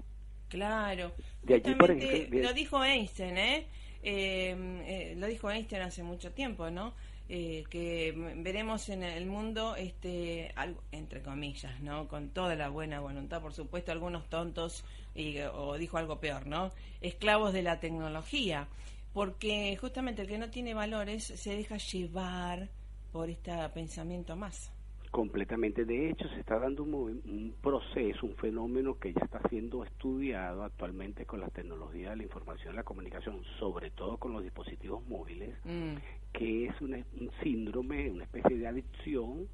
Claro. 0.48 1.12
De 1.42 1.54
allí, 1.54 1.74
por 1.74 1.88
Justamente 1.90 2.16
ejemplo, 2.16 2.38
de- 2.38 2.44
lo 2.44 2.52
dijo 2.54 2.82
Einstein, 2.84 3.36
¿eh? 3.36 3.66
Eh, 4.02 4.56
eh, 4.86 5.14
Lo 5.18 5.26
dijo 5.26 5.50
Einstein 5.50 5.82
hace 5.82 6.02
mucho 6.02 6.32
tiempo, 6.32 6.70
¿no? 6.70 6.94
Eh, 7.30 7.64
que 7.68 8.14
veremos 8.36 8.88
en 8.88 9.02
el 9.02 9.26
mundo, 9.26 9.76
este, 9.76 10.50
algo, 10.56 10.82
entre 10.92 11.22
comillas, 11.22 11.78
¿no? 11.80 12.08
Con 12.08 12.30
toda 12.30 12.54
la 12.56 12.70
buena 12.70 13.00
voluntad, 13.00 13.42
por 13.42 13.52
supuesto, 13.52 13.92
algunos 13.92 14.30
tontos, 14.30 14.82
y, 15.14 15.38
o 15.40 15.76
dijo 15.76 15.98
algo 15.98 16.20
peor, 16.20 16.46
¿no? 16.46 16.72
Esclavos 17.02 17.52
de 17.52 17.62
la 17.62 17.80
tecnología. 17.80 18.66
Porque 19.12 19.76
justamente 19.76 20.22
el 20.22 20.28
que 20.28 20.38
no 20.38 20.50
tiene 20.50 20.74
valores 20.74 21.24
se 21.24 21.56
deja 21.56 21.76
llevar 21.76 22.68
por 23.12 23.28
este 23.28 23.52
pensamiento 23.70 24.36
más. 24.36 24.70
Completamente. 25.10 25.84
De 25.84 26.10
hecho, 26.10 26.28
se 26.28 26.40
está 26.40 26.58
dando 26.58 26.82
un, 26.82 26.92
un 26.94 27.54
proceso, 27.62 28.26
un 28.26 28.36
fenómeno 28.36 28.98
que 28.98 29.12
ya 29.12 29.22
está 29.24 29.40
siendo 29.48 29.82
estudiado 29.84 30.62
actualmente 30.64 31.24
con 31.24 31.40
las 31.40 31.52
tecnologías 31.52 32.10
de 32.10 32.16
la 32.16 32.22
información 32.24 32.74
y 32.74 32.76
la 32.76 32.84
comunicación, 32.84 33.42
sobre 33.58 33.90
todo 33.90 34.18
con 34.18 34.32
los 34.32 34.42
dispositivos 34.42 35.06
móviles, 35.08 35.56
Mm, 35.64 35.96
que 36.32 36.66
es 36.66 36.80
una- 36.80 37.04
un 37.18 37.30
síndrome, 37.42 38.10
una 38.10 38.24
especie 38.24 38.56
de 38.58 38.66
adicción 38.66 39.48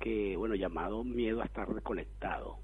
que, 0.00 0.36
bueno, 0.36 0.54
llamado 0.54 1.04
miedo 1.04 1.42
a 1.42 1.44
estar 1.44 1.68
desconectado, 1.74 2.58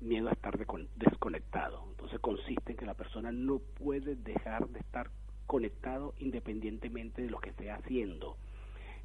miedo 0.00 0.28
a 0.28 0.32
estar 0.32 0.56
desconectado. 0.96 1.82
Entonces 1.90 2.20
consiste 2.20 2.72
en 2.72 2.78
que 2.78 2.86
la 2.86 2.94
persona 2.94 3.32
no 3.32 3.58
puede 3.58 4.16
dejar 4.16 4.68
de 4.68 4.80
estar 4.80 5.10
conectado 5.46 6.14
independientemente 6.18 7.22
de 7.22 7.30
lo 7.30 7.38
que 7.40 7.50
esté 7.50 7.70
haciendo. 7.70 8.36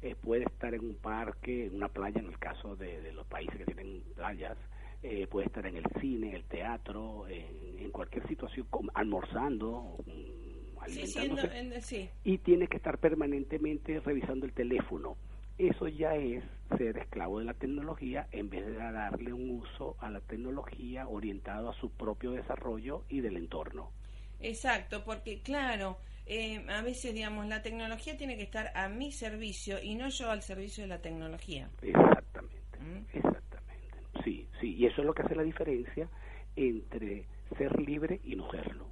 Eh, 0.02 0.16
puede 0.20 0.44
estar 0.44 0.74
en 0.74 0.80
un 0.84 0.96
parque, 0.96 1.66
en 1.66 1.76
una 1.76 1.88
playa, 1.88 2.20
en 2.20 2.26
el 2.26 2.38
caso 2.38 2.74
de, 2.76 3.00
de 3.00 3.12
los 3.12 3.26
países 3.26 3.56
que 3.56 3.64
tienen 3.64 4.02
playas, 4.16 4.56
eh, 5.02 5.26
puede 5.28 5.46
estar 5.46 5.64
en 5.66 5.76
el 5.76 5.84
cine, 6.00 6.30
en 6.30 6.34
el 6.36 6.44
teatro, 6.44 7.26
en, 7.28 7.78
en 7.78 7.90
cualquier 7.92 8.26
situación, 8.28 8.66
almorzando, 8.94 9.96
mm, 10.06 10.78
Sí, 10.86 11.14
alimentándose 11.14 11.58
en- 11.58 11.82
sí, 11.82 12.10
y 12.24 12.38
tiene 12.38 12.66
que 12.68 12.76
estar 12.76 12.98
permanentemente 12.98 14.00
revisando 14.00 14.46
el 14.46 14.52
teléfono. 14.52 15.16
Eso 15.58 15.86
ya 15.88 16.16
es 16.16 16.42
ser 16.78 16.98
esclavo 16.98 17.38
de 17.38 17.44
la 17.44 17.54
tecnología 17.54 18.26
en 18.32 18.48
vez 18.50 18.66
de 18.66 18.72
darle 18.74 19.32
un 19.32 19.50
uso 19.50 19.96
a 20.00 20.10
la 20.10 20.20
tecnología 20.20 21.06
orientado 21.08 21.70
a 21.70 21.74
su 21.74 21.90
propio 21.90 22.32
desarrollo 22.32 23.04
y 23.08 23.20
del 23.20 23.36
entorno. 23.36 23.92
Exacto, 24.40 25.04
porque 25.04 25.42
claro, 25.42 25.98
eh, 26.26 26.64
a 26.68 26.82
veces, 26.82 27.14
digamos, 27.14 27.46
la 27.46 27.62
tecnología 27.62 28.16
tiene 28.16 28.36
que 28.36 28.44
estar 28.44 28.70
a 28.74 28.88
mi 28.88 29.12
servicio 29.12 29.82
y 29.82 29.94
no 29.94 30.08
yo 30.08 30.30
al 30.30 30.42
servicio 30.42 30.84
de 30.84 30.88
la 30.88 31.00
tecnología. 31.00 31.68
Exactamente, 31.82 32.78
¿Mm? 32.78 33.16
exactamente. 33.16 33.98
Sí, 34.24 34.46
sí, 34.60 34.74
y 34.74 34.86
eso 34.86 35.00
es 35.00 35.06
lo 35.06 35.14
que 35.14 35.22
hace 35.22 35.34
la 35.34 35.42
diferencia 35.42 36.08
entre 36.56 37.26
ser 37.58 37.80
libre 37.80 38.20
y 38.24 38.36
no 38.36 38.50
serlo. 38.50 38.86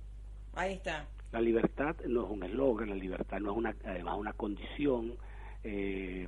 Ahí 0.55 0.75
está. 0.75 1.07
La 1.33 1.41
libertad 1.41 1.97
no 2.07 2.25
es 2.25 2.31
un 2.31 2.43
eslogan, 2.43 2.91
la 2.91 2.97
libertad 2.97 3.39
no 3.39 3.53
es 3.53 3.57
una, 3.57 3.77
además 3.85 4.17
una 4.19 4.33
condición, 4.33 5.15
eh, 5.63 6.27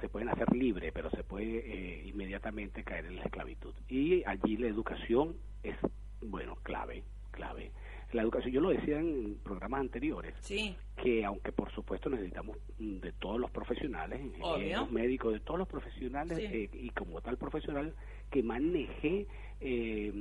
se 0.00 0.08
pueden 0.08 0.30
hacer 0.30 0.50
libre, 0.56 0.90
pero 0.92 1.10
se 1.10 1.22
puede 1.22 1.58
eh, 1.58 2.06
inmediatamente 2.06 2.82
caer 2.82 3.06
en 3.06 3.16
la 3.16 3.24
esclavitud. 3.24 3.74
Y 3.88 4.24
allí 4.24 4.56
la 4.56 4.68
educación 4.68 5.36
es, 5.62 5.76
bueno, 6.22 6.56
clave, 6.62 7.04
clave. 7.30 7.70
La 8.14 8.22
educación, 8.22 8.52
yo 8.54 8.60
lo 8.60 8.68
decía 8.68 9.00
en 9.00 9.38
programas 9.42 9.80
anteriores, 9.80 10.34
Sí, 10.38 10.76
que 10.96 11.24
aunque 11.24 11.50
por 11.50 11.72
supuesto 11.72 12.08
necesitamos 12.08 12.56
de 12.78 13.10
todos 13.10 13.40
los 13.40 13.50
profesionales, 13.50 14.20
Obvio. 14.40 14.54
ingenieros, 14.56 14.92
médicos, 14.92 15.32
de 15.32 15.40
todos 15.40 15.58
los 15.58 15.66
profesionales 15.66 16.38
Sí. 16.38 16.44
eh, 16.44 16.70
y 16.74 16.90
como 16.90 17.20
tal 17.20 17.36
profesional 17.38 17.92
que 18.30 18.40
maneje 18.44 19.26
eh, 19.60 20.12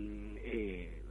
eh, 0.44 1.04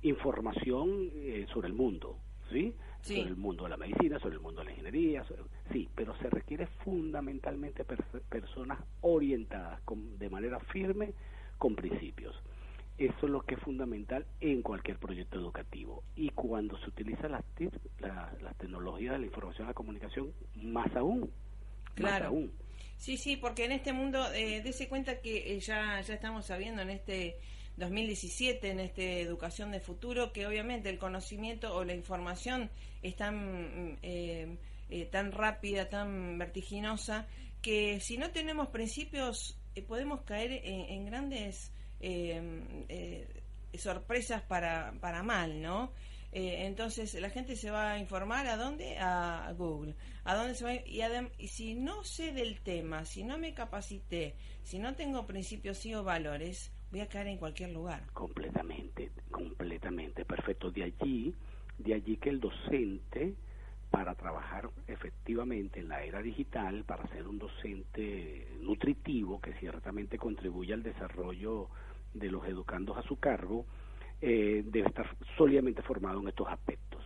información 0.00 1.10
eh, 1.14 1.46
sobre 1.52 1.68
el 1.68 1.74
mundo, 1.74 2.16
¿sí? 2.50 2.74
Sí. 3.02 3.16
Sobre 3.16 3.30
el 3.30 3.36
mundo 3.36 3.64
de 3.64 3.70
la 3.70 3.76
medicina, 3.76 4.18
sobre 4.18 4.36
el 4.36 4.40
mundo 4.40 4.60
de 4.60 4.64
la 4.66 4.70
ingeniería, 4.70 5.24
sobre- 5.24 5.42
sí, 5.72 5.90
pero 5.94 6.16
se 6.18 6.30
requiere 6.30 6.66
fundamentalmente 6.84 7.84
pers- 7.86 8.20
personas 8.30 8.78
orientadas 9.02 9.80
con- 9.82 10.18
de 10.18 10.30
manera 10.30 10.58
firme 10.58 11.12
con 11.58 11.74
principios. 11.76 12.34
Eso 13.00 13.16
es 13.26 13.30
lo 13.30 13.40
que 13.42 13.54
es 13.54 13.60
fundamental 13.62 14.26
en 14.40 14.60
cualquier 14.60 14.98
proyecto 14.98 15.38
educativo. 15.38 16.04
Y 16.16 16.28
cuando 16.30 16.78
se 16.80 16.88
utilizan 16.88 17.32
las 17.32 17.44
TIC, 17.56 17.72
la- 18.00 18.32
las 18.42 18.56
tecnologías 18.58 19.12
de 19.14 19.20
la 19.20 19.26
información 19.26 19.66
y 19.66 19.68
la 19.68 19.74
comunicación, 19.74 20.32
más 20.56 20.94
aún. 20.94 21.30
Claro. 21.94 22.24
Más 22.26 22.28
aún. 22.32 22.52
Sí, 22.98 23.16
sí, 23.16 23.36
porque 23.38 23.64
en 23.64 23.72
este 23.72 23.94
mundo, 23.94 24.30
eh, 24.34 24.60
dése 24.62 24.86
cuenta 24.88 25.20
que 25.22 25.54
eh, 25.56 25.60
ya, 25.60 26.00
ya 26.02 26.12
estamos 26.14 26.44
sabiendo 26.44 26.82
en 26.82 26.90
este 26.90 27.38
2017, 27.78 28.70
en 28.70 28.80
este 28.80 29.22
Educación 29.22 29.70
de 29.70 29.80
Futuro, 29.80 30.32
que 30.34 30.46
obviamente 30.46 30.90
el 30.90 30.98
conocimiento 30.98 31.74
o 31.74 31.84
la 31.84 31.94
información 31.94 32.68
es 33.02 33.16
tan, 33.16 33.92
mm, 33.92 33.98
eh, 34.02 34.56
eh, 34.90 35.06
tan 35.06 35.32
rápida, 35.32 35.88
tan 35.88 36.36
vertiginosa, 36.36 37.26
que 37.62 38.00
si 38.00 38.18
no 38.18 38.30
tenemos 38.30 38.68
principios 38.68 39.56
eh, 39.74 39.80
podemos 39.82 40.20
caer 40.22 40.52
en, 40.64 40.80
en 40.90 41.06
grandes 41.06 41.72
sorpresas 43.74 44.42
para, 44.42 44.92
para 45.00 45.22
mal, 45.22 45.60
¿no? 45.62 45.92
Eh, 46.32 46.66
entonces 46.66 47.14
la 47.20 47.28
gente 47.30 47.56
se 47.56 47.70
va 47.72 47.92
a 47.92 47.98
informar 47.98 48.46
a 48.46 48.56
dónde 48.56 48.96
a 49.00 49.52
Google 49.58 49.96
a 50.22 50.36
dónde 50.36 50.54
se 50.54 50.64
va 50.64 50.74
y, 50.74 51.02
y 51.38 51.48
si 51.48 51.74
no 51.74 52.04
sé 52.04 52.30
del 52.32 52.60
tema 52.60 53.04
si 53.04 53.24
no 53.24 53.36
me 53.36 53.52
capacité 53.52 54.36
si 54.62 54.78
no 54.78 54.94
tengo 54.94 55.26
principios 55.26 55.84
y 55.86 55.94
o 55.96 56.04
valores 56.04 56.70
voy 56.92 57.00
a 57.00 57.08
caer 57.08 57.28
en 57.28 57.38
cualquier 57.38 57.72
lugar 57.72 58.04
Completamente, 58.12 59.10
completamente, 59.30 60.24
perfecto. 60.24 60.70
De 60.70 60.84
allí, 60.84 61.34
de 61.78 61.94
allí 61.94 62.16
que 62.16 62.30
el 62.30 62.40
docente, 62.40 63.34
para 63.90 64.14
trabajar 64.14 64.70
efectivamente 64.86 65.80
en 65.80 65.88
la 65.88 66.02
era 66.04 66.22
digital, 66.22 66.84
para 66.84 67.06
ser 67.08 67.26
un 67.26 67.38
docente 67.38 68.48
nutritivo 68.60 69.40
que 69.40 69.52
ciertamente 69.54 70.18
contribuye 70.18 70.74
al 70.74 70.82
desarrollo 70.82 71.68
de 72.14 72.30
los 72.30 72.44
educandos 72.46 72.96
a 72.96 73.02
su 73.02 73.16
cargo, 73.16 73.66
eh, 74.20 74.62
debe 74.66 74.88
estar 74.88 75.06
sólidamente 75.36 75.82
formado 75.82 76.20
en 76.20 76.28
estos 76.28 76.48
aspectos. 76.48 77.02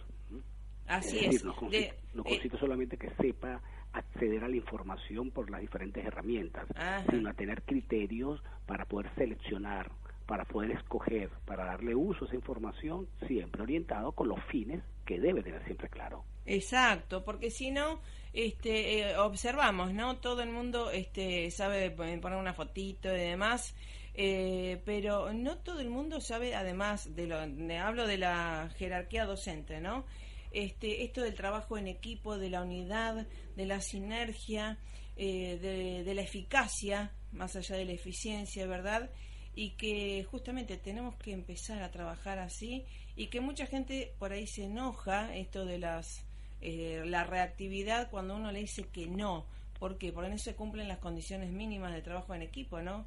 así 0.86 1.18
es 1.18 1.22
es, 1.26 1.32
decir, 1.32 1.44
no 1.44 1.52
De- 1.52 1.56
consiste, 1.58 1.94
no 2.14 2.22
eh, 2.22 2.28
consiste 2.28 2.58
solamente 2.58 2.96
que 2.96 3.10
sepa 3.20 3.60
acceder 3.92 4.42
a 4.44 4.48
la 4.48 4.56
información 4.56 5.30
por 5.30 5.48
las 5.50 5.60
diferentes 5.60 6.04
herramientas, 6.04 6.66
Ajá. 6.74 7.04
sino 7.10 7.30
a 7.30 7.34
tener 7.34 7.62
criterios 7.62 8.42
para 8.66 8.84
poder 8.86 9.10
seleccionar, 9.14 9.90
para 10.26 10.44
poder 10.44 10.72
escoger, 10.72 11.30
para 11.46 11.64
darle 11.64 11.94
uso 11.94 12.24
a 12.24 12.26
esa 12.26 12.36
información, 12.36 13.06
siempre 13.26 13.62
orientado 13.62 14.12
con 14.12 14.28
los 14.28 14.42
fines 14.46 14.82
que 15.06 15.20
debe 15.20 15.42
tener 15.42 15.64
siempre 15.64 15.88
claro. 15.88 16.24
Exacto, 16.46 17.24
porque 17.24 17.50
si 17.50 17.70
no, 17.70 18.00
este, 18.34 18.98
eh, 19.12 19.16
observamos, 19.16 19.94
¿no? 19.94 20.18
Todo 20.18 20.42
el 20.42 20.50
mundo 20.50 20.90
este, 20.90 21.50
sabe 21.50 21.90
poner 21.90 22.20
una 22.36 22.52
fotito 22.52 23.08
y 23.14 23.18
demás, 23.18 23.74
eh, 24.14 24.82
pero 24.84 25.32
no 25.32 25.58
todo 25.58 25.80
el 25.80 25.88
mundo 25.88 26.20
sabe, 26.20 26.54
además 26.54 27.14
de 27.16 27.26
lo, 27.26 27.46
de- 27.46 27.78
hablo 27.78 28.06
de 28.06 28.18
la 28.18 28.70
jerarquía 28.76 29.24
docente, 29.24 29.80
¿no? 29.80 30.04
Este, 30.50 31.04
esto 31.04 31.22
del 31.22 31.34
trabajo 31.34 31.78
en 31.78 31.86
equipo, 31.88 32.36
de 32.38 32.50
la 32.50 32.62
unidad, 32.62 33.26
de 33.56 33.66
la 33.66 33.80
sinergia, 33.80 34.78
eh, 35.16 35.58
de, 35.62 36.04
de 36.04 36.14
la 36.14 36.22
eficacia, 36.22 37.12
más 37.32 37.56
allá 37.56 37.76
de 37.76 37.84
la 37.84 37.92
eficiencia, 37.92 38.66
¿verdad? 38.66 39.10
y 39.56 39.70
que 39.76 40.24
justamente 40.28 40.76
tenemos 40.78 41.14
que 41.14 41.30
empezar 41.30 41.80
a 41.84 41.92
trabajar 41.92 42.40
así 42.40 42.84
y 43.14 43.28
que 43.28 43.40
mucha 43.40 43.66
gente 43.66 44.12
por 44.18 44.32
ahí 44.32 44.48
se 44.48 44.64
enoja 44.64 45.32
esto 45.36 45.64
de 45.64 45.78
las 45.78 46.24
eh, 46.64 47.02
la 47.06 47.24
reactividad 47.24 48.10
cuando 48.10 48.34
uno 48.36 48.50
le 48.50 48.60
dice 48.60 48.84
que 48.92 49.06
no 49.06 49.44
¿por 49.78 49.98
qué? 49.98 50.12
porque 50.12 50.30
no 50.30 50.38
se 50.38 50.54
cumplen 50.56 50.88
las 50.88 50.98
condiciones 50.98 51.50
mínimas 51.52 51.92
de 51.92 52.02
trabajo 52.02 52.34
en 52.34 52.42
equipo 52.42 52.80
¿no? 52.82 53.04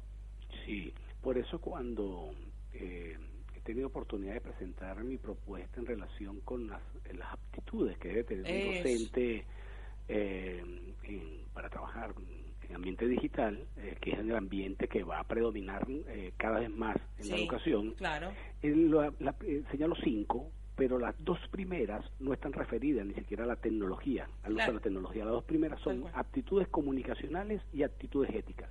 Sí, 0.64 0.92
por 1.22 1.36
eso 1.36 1.60
cuando 1.60 2.30
eh, 2.72 3.16
he 3.56 3.60
tenido 3.60 3.88
oportunidad 3.88 4.34
de 4.34 4.40
presentar 4.40 5.02
mi 5.04 5.18
propuesta 5.18 5.80
en 5.80 5.86
relación 5.86 6.40
con 6.40 6.68
las, 6.68 6.80
las 7.14 7.32
aptitudes 7.32 7.98
que 7.98 8.08
debe 8.08 8.24
tener 8.24 8.44
un 8.44 8.74
docente 8.76 9.44
eh, 10.08 10.64
en- 11.04 11.38
para 11.52 11.68
trabajar 11.68 12.14
en 12.68 12.74
ambiente 12.76 13.06
digital, 13.06 13.66
eh, 13.78 13.96
que 14.00 14.10
es 14.12 14.18
el 14.18 14.34
ambiente 14.36 14.88
que 14.88 15.02
va 15.02 15.20
a 15.20 15.24
predominar 15.24 15.84
eh, 15.88 16.32
cada 16.36 16.60
vez 16.60 16.70
más 16.70 16.96
en 17.18 17.28
la 17.30 17.36
educación, 17.36 17.94
claro 17.94 18.32
la- 18.62 19.34
eh, 19.42 19.62
señalo 19.70 19.94
cinco, 20.02 20.50
pero 20.78 20.96
las 21.00 21.16
dos 21.18 21.40
primeras 21.50 22.08
no 22.20 22.32
están 22.32 22.52
referidas 22.52 23.04
ni 23.04 23.12
siquiera 23.14 23.42
a 23.42 23.46
la 23.48 23.56
tecnología, 23.56 24.28
al 24.44 24.52
uso 24.54 24.66
de 24.68 24.72
la 24.74 24.80
tecnología. 24.80 25.24
Las 25.24 25.32
dos 25.34 25.44
primeras 25.44 25.80
son 25.80 26.04
aptitudes 26.14 26.68
comunicacionales 26.68 27.60
y 27.72 27.82
aptitudes 27.82 28.32
éticas. 28.32 28.70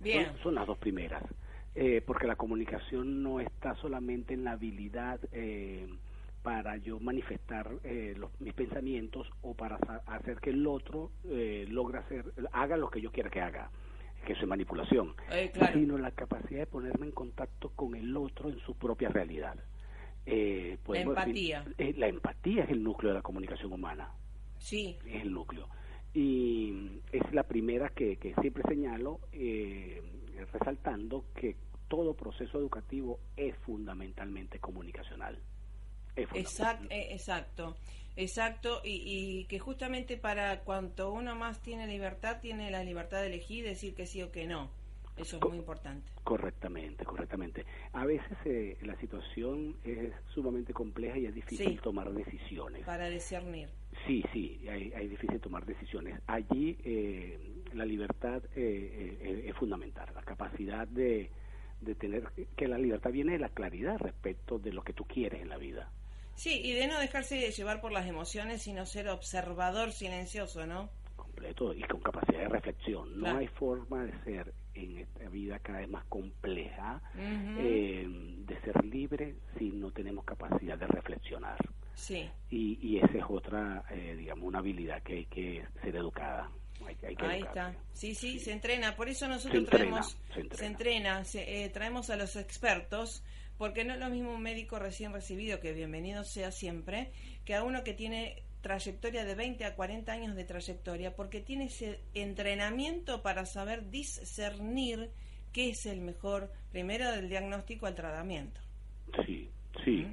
bien 0.00 0.24
Son, 0.28 0.38
son 0.38 0.54
las 0.54 0.66
dos 0.66 0.78
primeras, 0.78 1.22
eh, 1.74 2.02
porque 2.06 2.26
la 2.26 2.36
comunicación 2.36 3.22
no 3.22 3.38
está 3.38 3.74
solamente 3.76 4.32
en 4.32 4.44
la 4.44 4.52
habilidad 4.52 5.20
eh, 5.30 5.86
para 6.42 6.78
yo 6.78 6.98
manifestar 7.00 7.70
eh, 7.84 8.14
los- 8.16 8.30
mis 8.40 8.54
pensamientos 8.54 9.30
o 9.42 9.54
para 9.54 9.76
hacer 10.06 10.38
que 10.40 10.50
el 10.50 10.66
otro 10.66 11.10
eh, 11.24 11.66
logre 11.68 11.98
hacer, 11.98 12.24
haga 12.52 12.78
lo 12.78 12.88
que 12.88 13.02
yo 13.02 13.12
quiera 13.12 13.28
que 13.28 13.42
haga, 13.42 13.70
que 14.26 14.32
eso 14.32 14.42
es 14.42 14.48
manipulación, 14.48 15.14
Eh, 15.30 15.50
claro. 15.52 15.78
sino 15.78 15.98
la 15.98 16.12
capacidad 16.12 16.60
de 16.60 16.66
ponerme 16.66 17.04
en 17.06 17.12
contacto 17.12 17.68
con 17.70 17.94
el 17.94 18.16
otro 18.16 18.48
en 18.48 18.58
su 18.60 18.74
propia 18.74 19.10
realidad. 19.10 19.56
Eh, 20.26 20.78
podemos 20.84 21.14
decir- 21.16 21.54
empatía. 21.54 21.64
eh, 21.78 21.94
la 21.98 22.08
empatía 22.08 22.64
es 22.64 22.70
el 22.70 22.82
núcleo 22.82 23.10
de 23.12 23.18
la 23.18 23.22
comunicación 23.22 23.72
humana 23.72 24.10
sí 24.58 24.96
es 25.06 25.22
el 25.22 25.32
núcleo. 25.32 25.68
Y 26.14 26.72
es 27.12 27.22
la 27.32 27.42
primera 27.42 27.88
que, 27.90 28.16
que 28.16 28.34
siempre 28.40 28.62
señalo, 28.68 29.20
eh, 29.32 30.00
resaltando 30.52 31.24
que 31.34 31.56
todo 31.88 32.14
proceso 32.14 32.58
educativo 32.58 33.18
es 33.36 33.54
fundamentalmente 33.58 34.58
comunicacional. 34.60 35.38
Es 36.16 36.28
Exact- 36.30 36.76
fundamental. 36.78 36.92
eh, 36.98 37.08
exacto, 37.12 37.76
exacto, 38.16 38.80
y, 38.84 39.02
y 39.40 39.44
que 39.46 39.58
justamente 39.58 40.16
para 40.16 40.60
cuanto 40.60 41.12
uno 41.12 41.34
más 41.34 41.60
tiene 41.60 41.86
libertad, 41.88 42.40
tiene 42.40 42.70
la 42.70 42.84
libertad 42.84 43.20
de 43.20 43.26
elegir, 43.26 43.64
decir 43.64 43.94
que 43.94 44.06
sí 44.06 44.22
o 44.22 44.30
que 44.30 44.46
no. 44.46 44.70
Eso 45.16 45.36
es 45.36 45.42
muy 45.44 45.58
importante. 45.58 46.10
Correctamente, 46.24 47.04
correctamente. 47.04 47.64
A 47.92 48.04
veces 48.04 48.36
eh, 48.44 48.76
la 48.82 48.96
situación 48.96 49.76
es 49.84 50.12
sumamente 50.34 50.72
compleja 50.72 51.16
y 51.18 51.26
es 51.26 51.34
difícil 51.34 51.68
Sí. 51.68 51.78
tomar 51.82 52.12
decisiones. 52.12 52.84
Para 52.84 53.08
discernir. 53.08 53.68
Sí, 54.06 54.24
sí, 54.32 54.60
hay, 54.68 54.92
hay 54.92 55.06
difícil 55.06 55.40
tomar 55.40 55.64
decisiones. 55.64 56.20
Allí 56.26 56.76
eh, 56.84 57.38
la 57.74 57.84
libertad 57.84 58.42
eh, 58.56 59.18
eh, 59.22 59.44
es 59.48 59.56
fundamental, 59.56 60.08
la 60.14 60.22
capacidad 60.22 60.86
de, 60.88 61.30
de 61.80 61.94
tener, 61.94 62.24
que 62.56 62.66
la 62.66 62.76
libertad 62.78 63.10
viene 63.12 63.32
de 63.32 63.38
la 63.38 63.50
claridad 63.50 63.98
respecto 63.98 64.58
de 64.58 64.72
lo 64.72 64.82
que 64.82 64.92
tú 64.94 65.04
quieres 65.04 65.40
en 65.42 65.48
la 65.48 65.58
vida. 65.58 65.90
Sí, 66.34 66.60
y 66.64 66.72
de 66.72 66.88
no 66.88 66.98
dejarse 66.98 67.52
llevar 67.52 67.80
por 67.80 67.92
las 67.92 68.08
emociones, 68.08 68.62
sino 68.62 68.84
ser 68.86 69.08
observador 69.08 69.92
silencioso, 69.92 70.66
¿no? 70.66 70.90
Completo 71.34 71.74
y 71.74 71.82
con 71.82 72.00
capacidad 72.00 72.40
de 72.40 72.48
reflexión. 72.48 73.12
No 73.16 73.20
Claro. 73.24 73.38
hay 73.38 73.48
forma 73.48 74.04
de 74.04 74.12
ser 74.24 74.52
en 74.74 74.98
esta 74.98 75.28
vida 75.28 75.58
cada 75.60 75.80
vez 75.80 75.88
más 75.88 76.04
compleja, 76.06 77.00
eh, 77.16 78.04
de 78.06 78.60
ser 78.60 78.84
libre 78.84 79.34
si 79.58 79.70
no 79.70 79.90
tenemos 79.90 80.24
capacidad 80.24 80.78
de 80.78 80.86
reflexionar. 80.86 81.56
Sí, 81.94 82.28
Y, 82.50 82.78
y 82.82 82.98
esa 82.98 83.18
es 83.18 83.24
otra, 83.28 83.84
eh, 83.90 84.16
digamos, 84.18 84.44
una 84.46 84.58
habilidad 84.58 85.02
que 85.02 85.12
hay 85.14 85.26
que 85.26 85.64
ser 85.82 85.94
educada. 85.96 86.50
Hay, 86.86 86.96
hay 87.06 87.16
que 87.16 87.24
ahí 87.24 87.38
educarse. 87.40 87.70
está. 87.70 87.84
Sí, 87.92 88.14
sí, 88.14 88.38
se 88.40 88.52
entrena. 88.52 88.96
Por 88.96 89.08
eso 89.08 89.28
nosotros 89.28 89.52
Se 89.52 89.58
entrena, 89.58 89.84
traemos, 89.84 90.18
se 90.34 90.40
entrena. 90.40 90.54
se 90.56 90.66
entrena, 90.66 91.24
se, 91.24 91.64
eh, 91.64 91.68
traemos 91.70 92.10
a 92.10 92.16
los 92.16 92.34
expertos, 92.36 93.22
porque 93.58 93.84
no 93.84 93.94
es 93.94 94.00
lo 94.00 94.10
mismo 94.10 94.34
un 94.34 94.42
médico 94.42 94.78
recién 94.80 95.12
recibido, 95.12 95.60
que 95.60 95.72
bienvenido 95.72 96.24
sea 96.24 96.50
siempre, 96.50 97.12
que 97.44 97.54
a 97.54 97.62
uno 97.62 97.84
que 97.84 97.94
tiene 97.94 98.42
trayectoria 98.64 99.24
de 99.24 99.34
20 99.36 99.64
a 99.64 99.76
40 99.76 100.10
años 100.12 100.34
de 100.34 100.42
trayectoria, 100.44 101.14
porque 101.14 101.40
tiene 101.40 101.66
ese 101.66 102.00
entrenamiento 102.14 103.22
para 103.22 103.44
saber 103.46 103.90
discernir 103.90 105.10
qué 105.52 105.68
es 105.70 105.86
el 105.86 106.00
mejor, 106.00 106.50
primero 106.72 107.08
del 107.12 107.28
diagnóstico 107.28 107.86
al 107.86 107.94
tratamiento. 107.94 108.60
Sí, 109.24 109.48
sí. 109.84 110.06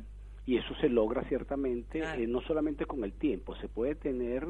Y 0.45 0.57
eso 0.57 0.75
se 0.81 0.89
logra 0.89 1.23
ciertamente, 1.29 1.99
Claro. 1.99 2.21
eh, 2.21 2.27
no 2.27 2.41
solamente 2.41 2.85
con 2.85 3.03
el 3.03 3.13
tiempo, 3.13 3.55
se 3.55 3.67
puede 3.67 3.95
tener 3.95 4.45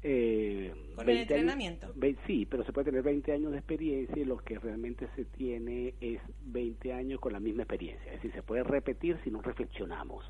Eh, 0.00 0.72
Con 0.94 1.08
el 1.10 1.16
20 1.16 1.34
años- 1.34 1.52
entrenamiento. 1.52 1.92
sí, 2.24 2.46
pero 2.46 2.62
se 2.64 2.72
puede 2.72 2.84
tener 2.84 3.02
20 3.02 3.32
años 3.32 3.50
de 3.50 3.58
experiencia 3.58 4.16
y 4.16 4.24
lo 4.24 4.36
que 4.36 4.56
realmente 4.56 5.08
se 5.16 5.24
tiene 5.24 5.92
es 6.00 6.20
20 6.44 6.92
años 6.92 7.18
con 7.18 7.32
la 7.32 7.40
misma 7.40 7.64
experiencia. 7.64 8.06
Es 8.12 8.18
decir, 8.22 8.32
se 8.32 8.44
puede 8.44 8.62
repetir 8.62 9.18
si 9.24 9.30
no 9.32 9.42
reflexionamos. 9.42 10.24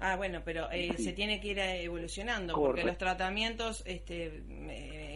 Ah, 0.00 0.16
bueno, 0.16 0.42
pero 0.44 0.70
eh, 0.70 0.92
Sí. 0.96 1.04
se 1.04 1.12
tiene 1.12 1.40
que 1.40 1.48
ir 1.48 1.58
eh, 1.58 1.82
evolucionando, 1.82 2.54
porque 2.54 2.84
los 2.84 2.96
tratamientos, 2.98 3.82
este, 3.86 4.42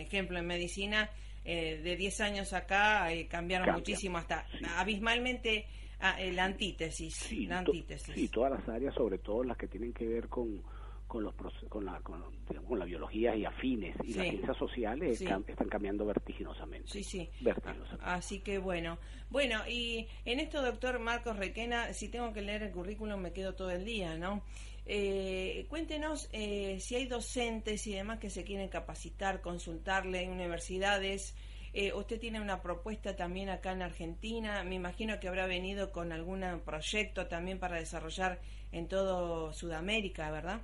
ejemplo, 0.01 0.39
en 0.39 0.47
medicina, 0.47 1.09
eh, 1.45 1.81
de 1.83 1.97
10 1.97 2.21
años 2.21 2.53
acá 2.53 3.13
eh, 3.13 3.27
cambiaron 3.27 3.67
Cambia. 3.67 3.79
muchísimo, 3.81 4.19
hasta 4.19 4.47
Sí. 4.59 4.65
abismalmente 4.77 5.67
ah, 6.01 6.21
eh, 6.21 6.33
la 6.33 6.45
antítesis. 6.45 7.15
Sí, 7.15 7.47
la 7.47 7.63
to- 7.65 7.71
antítesis. 7.73 8.15
sí, 8.15 8.29
todas 8.29 8.53
las 8.53 8.69
áreas, 8.69 8.95
sobre 8.95 9.19
todo 9.19 9.45
las 9.45 9.57
que 9.57 9.69
tienen 9.69 9.93
que 9.93 10.07
ver 10.07 10.29
con 10.29 10.63
con 11.07 11.25
los 11.25 11.35
con 11.69 11.85
la 11.85 12.01
con, 12.01 12.25
digamos, 12.49 12.71
con 12.71 12.79
la 12.79 12.87
biología 12.87 13.37
y 13.37 13.45
afines 13.45 13.95
y 14.03 14.15
las 14.15 14.27
ciencias 14.29 14.57
sociales 14.57 15.19
Sí. 15.19 15.27
cam- 15.27 15.45
están 15.47 15.69
cambiando 15.69 16.07
vertiginosamente. 16.07 16.89
Sí, 16.91 17.05
sí. 17.05 17.29
Vertiginosamente. 17.43 18.03
Así 18.07 18.41
que 18.41 18.57
bueno. 18.57 18.99
Bueno, 19.29 19.61
y 19.69 20.09
en 20.25 20.41
esto, 20.41 20.63
doctor 20.63 20.99
Marcos 21.01 21.37
Requena, 21.37 21.93
si 21.93 22.09
tengo 22.09 22.33
que 22.33 22.41
leer 22.41 22.63
el 22.63 22.73
currículum 22.73 23.21
me 23.21 23.33
quedo 23.35 23.55
todo 23.55 23.71
el 23.71 23.85
día, 23.85 24.17
¿no? 24.17 24.43
Eh, 24.85 25.67
cuéntenos 25.69 26.29
eh, 26.33 26.79
si 26.81 26.97
hay 26.97 27.07
docentes 27.07 27.87
y 27.87 27.93
demás 27.95 28.19
que 28.19 28.31
se 28.31 28.45
quieren 28.45 28.69
capacitar, 28.69 29.41
consultarle 29.41 30.23
en 30.23 30.31
universidades. 30.33 31.37
Eh, 31.73 31.93
usted 31.95 32.19
tiene 32.21 32.41
una 32.41 32.61
propuesta 32.63 33.17
también 33.17 33.49
acá 33.49 33.73
en 33.73 33.83
Argentina. 33.83 34.63
Me 34.65 34.75
imagino 34.75 35.19
que 35.21 35.29
habrá 35.29 35.47
venido 35.47 35.93
con 35.93 36.13
algún 36.13 36.45
proyecto 36.65 37.27
también 37.29 37.59
para 37.59 37.77
desarrollar 37.79 38.41
en 38.73 38.89
todo 38.89 39.53
Sudamérica, 39.53 40.31
¿verdad? 40.31 40.61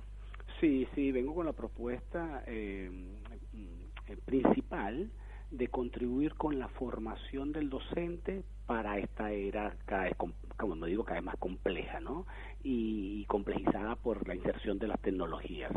Sí, 0.59 0.87
sí, 0.93 1.11
vengo 1.11 1.33
con 1.35 1.45
la 1.45 1.53
propuesta 1.53 2.43
eh, 2.45 2.91
eh, 4.07 4.17
principal 4.25 5.09
de 5.51 5.67
contribuir 5.69 6.35
con 6.35 6.59
la 6.59 6.67
formación 6.67 7.51
del 7.53 7.69
docente 7.69 8.43
para 8.65 8.99
esta 8.99 9.31
era 9.31 9.75
cada 9.85 10.03
vez, 10.03 10.15
com- 10.15 10.33
como 10.57 10.75
digo, 10.85 11.03
cada 11.03 11.15
vez 11.19 11.25
más 11.25 11.37
compleja, 11.37 11.99
¿no? 11.99 12.27
Y, 12.63 13.25
complejizada 13.25 13.95
por 13.95 14.27
la 14.27 14.35
inserción 14.35 14.79
de 14.79 14.87
las 14.87 14.99
tecnologías. 15.01 15.71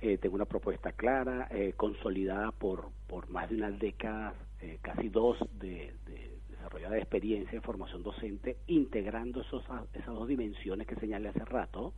Eh, 0.00 0.18
tengo 0.18 0.36
una 0.36 0.44
propuesta 0.44 0.92
clara, 0.92 1.48
eh, 1.50 1.74
consolidada 1.76 2.52
por, 2.52 2.90
por 3.06 3.28
más 3.30 3.50
de 3.50 3.56
unas 3.56 3.78
décadas, 3.78 4.34
eh, 4.60 4.78
casi 4.80 5.08
dos, 5.08 5.38
de, 5.58 5.94
de 6.06 6.38
desarrollada 6.48 6.98
experiencia 6.98 7.56
en 7.56 7.62
formación 7.62 8.02
docente, 8.02 8.58
integrando 8.66 9.40
esos, 9.40 9.64
esas 9.94 10.14
dos 10.14 10.28
dimensiones 10.28 10.86
que 10.86 10.94
señalé 10.96 11.30
hace 11.30 11.44
rato, 11.44 11.94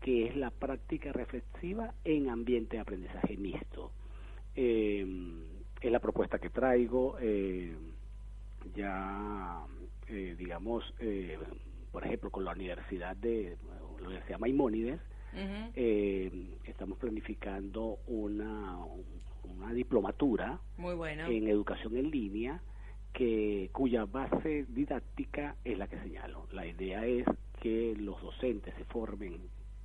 que 0.00 0.26
es 0.28 0.36
la 0.36 0.50
práctica 0.50 1.12
reflexiva 1.12 1.92
en 2.04 2.30
ambiente 2.30 2.76
de 2.76 2.82
aprendizaje 2.82 3.36
mixto. 3.36 3.92
Eh, 4.54 5.06
es 5.80 5.90
la 5.90 5.98
propuesta 6.00 6.38
que 6.38 6.50
traigo, 6.50 7.16
eh, 7.20 7.74
ya, 8.74 9.64
eh, 10.08 10.34
digamos, 10.38 10.94
por 11.90 12.04
ejemplo, 12.04 12.30
con 12.30 12.44
la 12.44 12.52
Universidad 12.52 13.16
de 13.16 13.56
la 13.98 14.06
Universidad 14.06 14.38
Maimónides, 14.38 15.00
eh, 15.32 16.58
estamos 16.64 16.98
planificando 16.98 17.98
una, 18.06 18.78
una 19.44 19.72
diplomatura 19.72 20.60
Muy 20.76 20.94
bueno. 20.94 21.26
en 21.26 21.48
educación 21.48 21.96
en 21.96 22.10
línea 22.10 22.60
que 23.12 23.70
cuya 23.72 24.04
base 24.04 24.66
didáctica 24.68 25.56
es 25.64 25.78
la 25.78 25.88
que 25.88 25.98
señalo. 26.00 26.46
La 26.52 26.66
idea 26.66 27.06
es 27.06 27.26
que 27.60 27.94
los 27.96 28.20
docentes 28.22 28.74
se 28.76 28.84
formen 28.84 29.40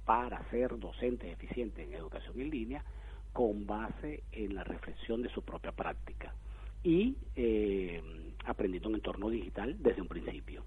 para 0.05 0.47
ser 0.49 0.77
docentes 0.79 1.31
eficientes 1.31 1.87
en 1.87 1.93
educación 1.93 2.39
en 2.39 2.49
línea 2.49 2.83
con 3.33 3.65
base 3.65 4.23
en 4.31 4.55
la 4.55 4.63
reflexión 4.63 5.21
de 5.21 5.29
su 5.29 5.41
propia 5.41 5.71
práctica 5.71 6.33
y 6.83 7.17
eh, 7.35 8.01
aprendiendo 8.45 8.89
en 8.89 8.95
entorno 8.95 9.29
digital 9.29 9.75
desde 9.79 10.01
un 10.01 10.07
principio. 10.07 10.63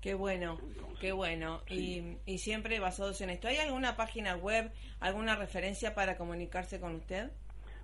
Qué 0.00 0.14
bueno, 0.14 0.58
qué 1.00 1.12
bueno. 1.12 1.62
sí. 1.68 2.18
Y, 2.26 2.32
y 2.34 2.38
siempre 2.38 2.78
basados 2.80 3.20
en 3.20 3.30
esto. 3.30 3.48
¿Hay 3.48 3.56
alguna 3.56 3.96
página 3.96 4.36
web, 4.36 4.70
alguna 5.00 5.36
referencia 5.36 5.94
para 5.94 6.16
comunicarse 6.16 6.78
con 6.80 6.94
usted? 6.96 7.30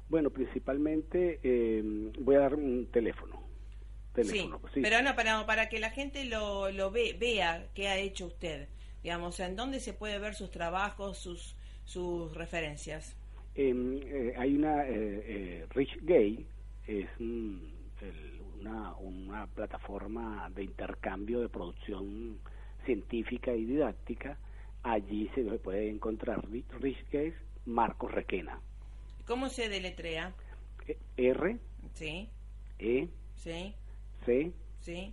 Bueno, 0.09 0.31
principalmente 0.31 1.41
eh, 1.43 1.83
voy 2.21 2.37
a 2.37 2.41
dar 2.41 2.55
un 2.55 2.87
teléfono. 2.93 3.43
teléfono 4.15 4.61
sí, 4.73 4.81
pero 4.83 5.03
no, 5.03 5.15
para, 5.17 5.45
para 5.47 5.69
que 5.69 5.79
la 5.81 5.91
gente 5.91 6.25
lo, 6.25 6.71
lo 6.71 6.91
ve, 6.91 7.17
vea 7.19 7.67
qué 7.75 7.89
ha 7.89 7.97
hecho 7.99 8.27
usted. 8.27 8.69
Digamos, 9.03 9.41
en 9.41 9.57
dónde 9.57 9.81
se 9.81 9.93
puede 9.93 10.19
ver 10.19 10.35
sus 10.35 10.51
trabajos, 10.51 11.19
sus, 11.19 11.57
sus 11.85 12.33
referencias. 12.35 13.17
Em, 13.55 14.01
eh, 14.03 14.35
hay 14.37 14.55
una, 14.57 14.87
eh, 14.89 14.93
eh, 15.27 15.67
Rich 15.71 15.99
Gay, 16.03 16.47
es 16.87 17.07
mm, 17.19 17.57
el- 18.03 18.34
una, 18.65 18.95
una 18.97 19.47
plataforma 19.47 20.49
de 20.55 20.65
intercambio 20.65 21.41
de 21.41 21.49
producción 21.49 22.39
científica 22.85 23.53
y 23.55 23.65
didáctica. 23.65 24.39
Allí 24.83 25.31
se 25.35 25.43
puede 25.59 25.89
encontrar 25.91 26.43
Rich, 26.81 27.35
Marcos 27.67 28.13
Requena. 28.13 28.59
¿Cómo 29.27 29.49
se 29.49 29.69
deletrea? 29.69 30.33
Eh, 30.87 30.99
R, 31.17 31.59
Sí, 31.95 32.29
E, 32.79 33.09
sí, 33.37 33.75
C, 34.27 34.53
sí, 34.81 35.13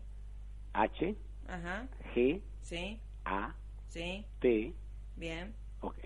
H, 0.74 1.16
ajá, 1.48 1.88
G, 2.16 2.42
sí, 2.62 3.00
A, 3.26 3.54
sí, 3.90 4.26
T, 4.40 4.74
bien. 5.18 5.54
ok, 5.82 5.98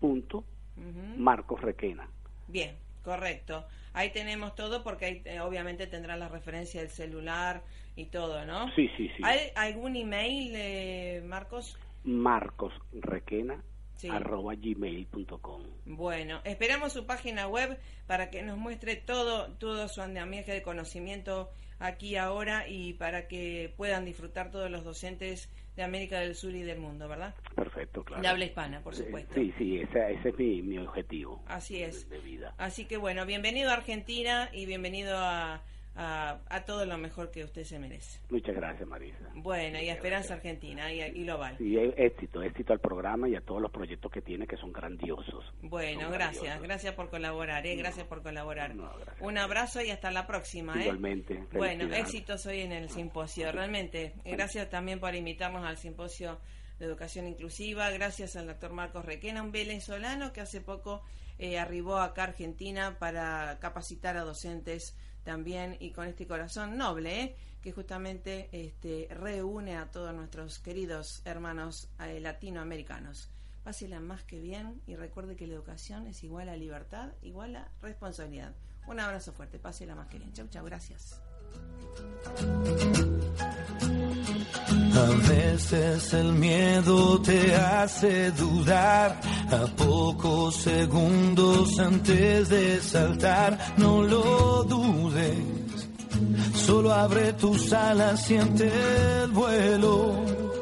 punto. 0.00 0.44
Marcos 1.16 1.60
Requena. 1.60 2.08
Bien, 2.48 2.76
correcto. 3.04 3.64
Ahí 3.92 4.10
tenemos 4.10 4.56
todo 4.56 4.82
porque 4.82 5.04
ahí 5.04 5.22
eh, 5.26 5.40
obviamente 5.40 5.86
tendrá 5.86 6.16
la 6.16 6.28
referencia 6.28 6.80
del 6.80 6.90
celular 6.90 7.62
y 7.94 8.06
todo, 8.06 8.44
¿no? 8.44 8.74
Sí, 8.74 8.88
sí, 8.96 9.08
sí. 9.16 9.22
¿Hay 9.22 9.52
algún 9.54 9.94
email, 9.94 10.52
eh, 10.56 11.22
Marcos? 11.24 11.78
Marcos 12.02 12.72
Requena, 12.92 13.62
Sí. 13.96 14.08
arroba 14.10 14.54
gmail.com. 14.56 15.62
Bueno, 15.86 16.40
esperamos 16.44 16.92
su 16.92 17.06
página 17.06 17.46
web 17.46 17.78
para 18.08 18.28
que 18.30 18.42
nos 18.42 18.58
muestre 18.58 18.96
todo, 18.96 19.52
todo 19.58 19.86
su 19.88 20.02
andamiaje 20.02 20.52
de 20.52 20.62
conocimiento 20.62 21.50
aquí 21.78 22.16
ahora 22.16 22.66
y 22.68 22.94
para 22.94 23.28
que 23.28 23.72
puedan 23.76 24.04
disfrutar 24.04 24.50
todos 24.50 24.70
los 24.70 24.82
docentes 24.84 25.48
de 25.76 25.82
América 25.84 26.18
del 26.20 26.34
Sur 26.34 26.54
y 26.54 26.62
del 26.62 26.78
mundo, 26.80 27.08
¿verdad? 27.08 27.34
Perfecto, 27.54 27.73
claro. 28.02 28.22
De 28.22 28.28
habla 28.28 28.44
hispana, 28.46 28.80
por 28.80 28.94
Eh, 28.94 28.96
supuesto. 28.96 29.34
Sí, 29.34 29.52
sí, 29.58 29.78
ese, 29.80 30.12
ese 30.14 30.28
es 30.30 30.38
mi, 30.38 30.62
mi 30.62 30.78
objetivo. 30.78 31.42
Así 31.46 31.82
es. 31.82 32.08
De, 32.08 32.16
de 32.16 32.22
vida. 32.22 32.54
Así 32.58 32.86
que 32.86 32.96
bueno, 32.96 33.26
bienvenido 33.26 33.70
a 33.70 33.74
Argentina 33.74 34.48
y 34.52 34.66
bienvenido 34.66 35.16
a, 35.16 35.62
a, 35.96 36.40
a 36.48 36.64
todo 36.64 36.86
lo 36.86 36.98
mejor 36.98 37.30
que 37.30 37.44
usted 37.44 37.62
se 37.62 37.78
merece. 37.78 38.18
Muchas 38.28 38.56
gracias, 38.56 38.88
Marisa. 38.88 39.30
Bueno, 39.36 39.80
y 39.80 39.88
a 39.90 39.92
Esperanza. 39.94 40.34
Argentina 40.34 40.92
y, 40.92 41.00
a- 41.02 41.06
y 41.06 41.22
Global. 41.22 41.56
Sí, 41.56 41.76
é- 41.78 41.94
éxito, 41.96 42.42
éxito 42.42 42.72
al 42.72 42.80
programa 42.80 43.28
y 43.28 43.36
a 43.36 43.40
todos 43.42 43.62
los 43.62 43.70
proyectos 43.70 44.10
que 44.10 44.20
tiene 44.20 44.44
que 44.48 44.56
son 44.56 44.72
grandiosos. 44.72 45.44
Bueno, 45.62 46.00
Son 46.02 46.10
gracias, 46.12 46.42
grandiosos. 46.42 46.62
gracias 46.62 46.94
por 46.94 47.10
colaborar, 47.10 47.64
¿eh? 47.64 47.76
Gracias 47.76 48.06
por 48.08 48.22
colaborar. 48.24 48.74
no, 48.74 48.90
gracias. 48.96 49.20
Un 49.20 49.38
abrazo 49.38 49.82
y 49.82 49.90
hasta 49.90 50.10
la 50.10 50.26
próxima, 50.26 50.74
¿eh? 50.78 50.82
Igualmente. 50.86 51.34
Bueno, 51.52 51.84
felicidades. 51.84 51.98
éxitos 52.06 52.46
hoy 52.46 52.60
en 52.62 52.72
el 52.72 52.88
simposio, 52.90 53.52
realmente. 53.52 54.14
Gracias 54.24 54.68
también 54.70 54.98
por 54.98 55.14
invitarnos 55.14 55.64
al 55.64 55.76
simposio 55.76 56.40
de 56.78 56.86
educación 56.86 57.26
inclusiva. 57.26 57.90
Gracias 57.90 58.36
al 58.36 58.46
doctor 58.46 58.72
Marcos 58.72 59.04
Requena, 59.04 59.42
un 59.42 59.52
venezolano 59.52 60.32
que 60.32 60.40
hace 60.40 60.60
poco 60.60 61.02
eh, 61.38 61.58
arribó 61.58 61.98
acá 61.98 62.22
a 62.22 62.26
Argentina 62.26 62.96
para 62.98 63.58
capacitar 63.60 64.16
a 64.16 64.24
docentes 64.24 64.94
también 65.24 65.76
y 65.80 65.90
con 65.90 66.06
este 66.06 66.26
corazón 66.26 66.76
noble, 66.76 67.20
¿eh? 67.20 67.36
que 67.62 67.72
justamente 67.72 68.48
este, 68.52 69.08
reúne 69.10 69.76
a 69.76 69.90
todos 69.90 70.14
nuestros 70.14 70.58
queridos 70.58 71.22
hermanos 71.24 71.88
eh, 72.00 72.20
latinoamericanos. 72.20 73.30
Pásela 73.64 73.98
más 74.00 74.22
que 74.22 74.38
bien 74.38 74.82
y 74.86 74.94
recuerde 74.96 75.36
que 75.36 75.46
la 75.46 75.54
educación 75.54 76.06
es 76.06 76.22
igual 76.22 76.50
a 76.50 76.56
libertad, 76.56 77.12
igual 77.22 77.56
a 77.56 77.72
responsabilidad. 77.80 78.54
Un 78.86 79.00
abrazo 79.00 79.32
fuerte, 79.32 79.58
pásela 79.58 79.94
más 79.94 80.08
que 80.08 80.18
bien. 80.18 80.32
Chau, 80.34 80.46
chau, 80.48 80.64
gracias. 80.66 81.18
A 84.96 85.06
veces 85.28 86.14
el 86.14 86.32
miedo 86.34 87.20
te 87.20 87.52
hace 87.54 88.30
dudar, 88.30 89.20
a 89.50 89.66
pocos 89.76 90.54
segundos 90.54 91.78
antes 91.80 92.48
de 92.48 92.80
saltar, 92.80 93.58
no 93.76 94.02
lo 94.02 94.62
dudes, 94.62 95.88
solo 96.54 96.92
abre 96.92 97.32
tus 97.32 97.72
alas, 97.72 98.24
siente 98.24 98.70
el 99.22 99.32
vuelo. 99.32 100.53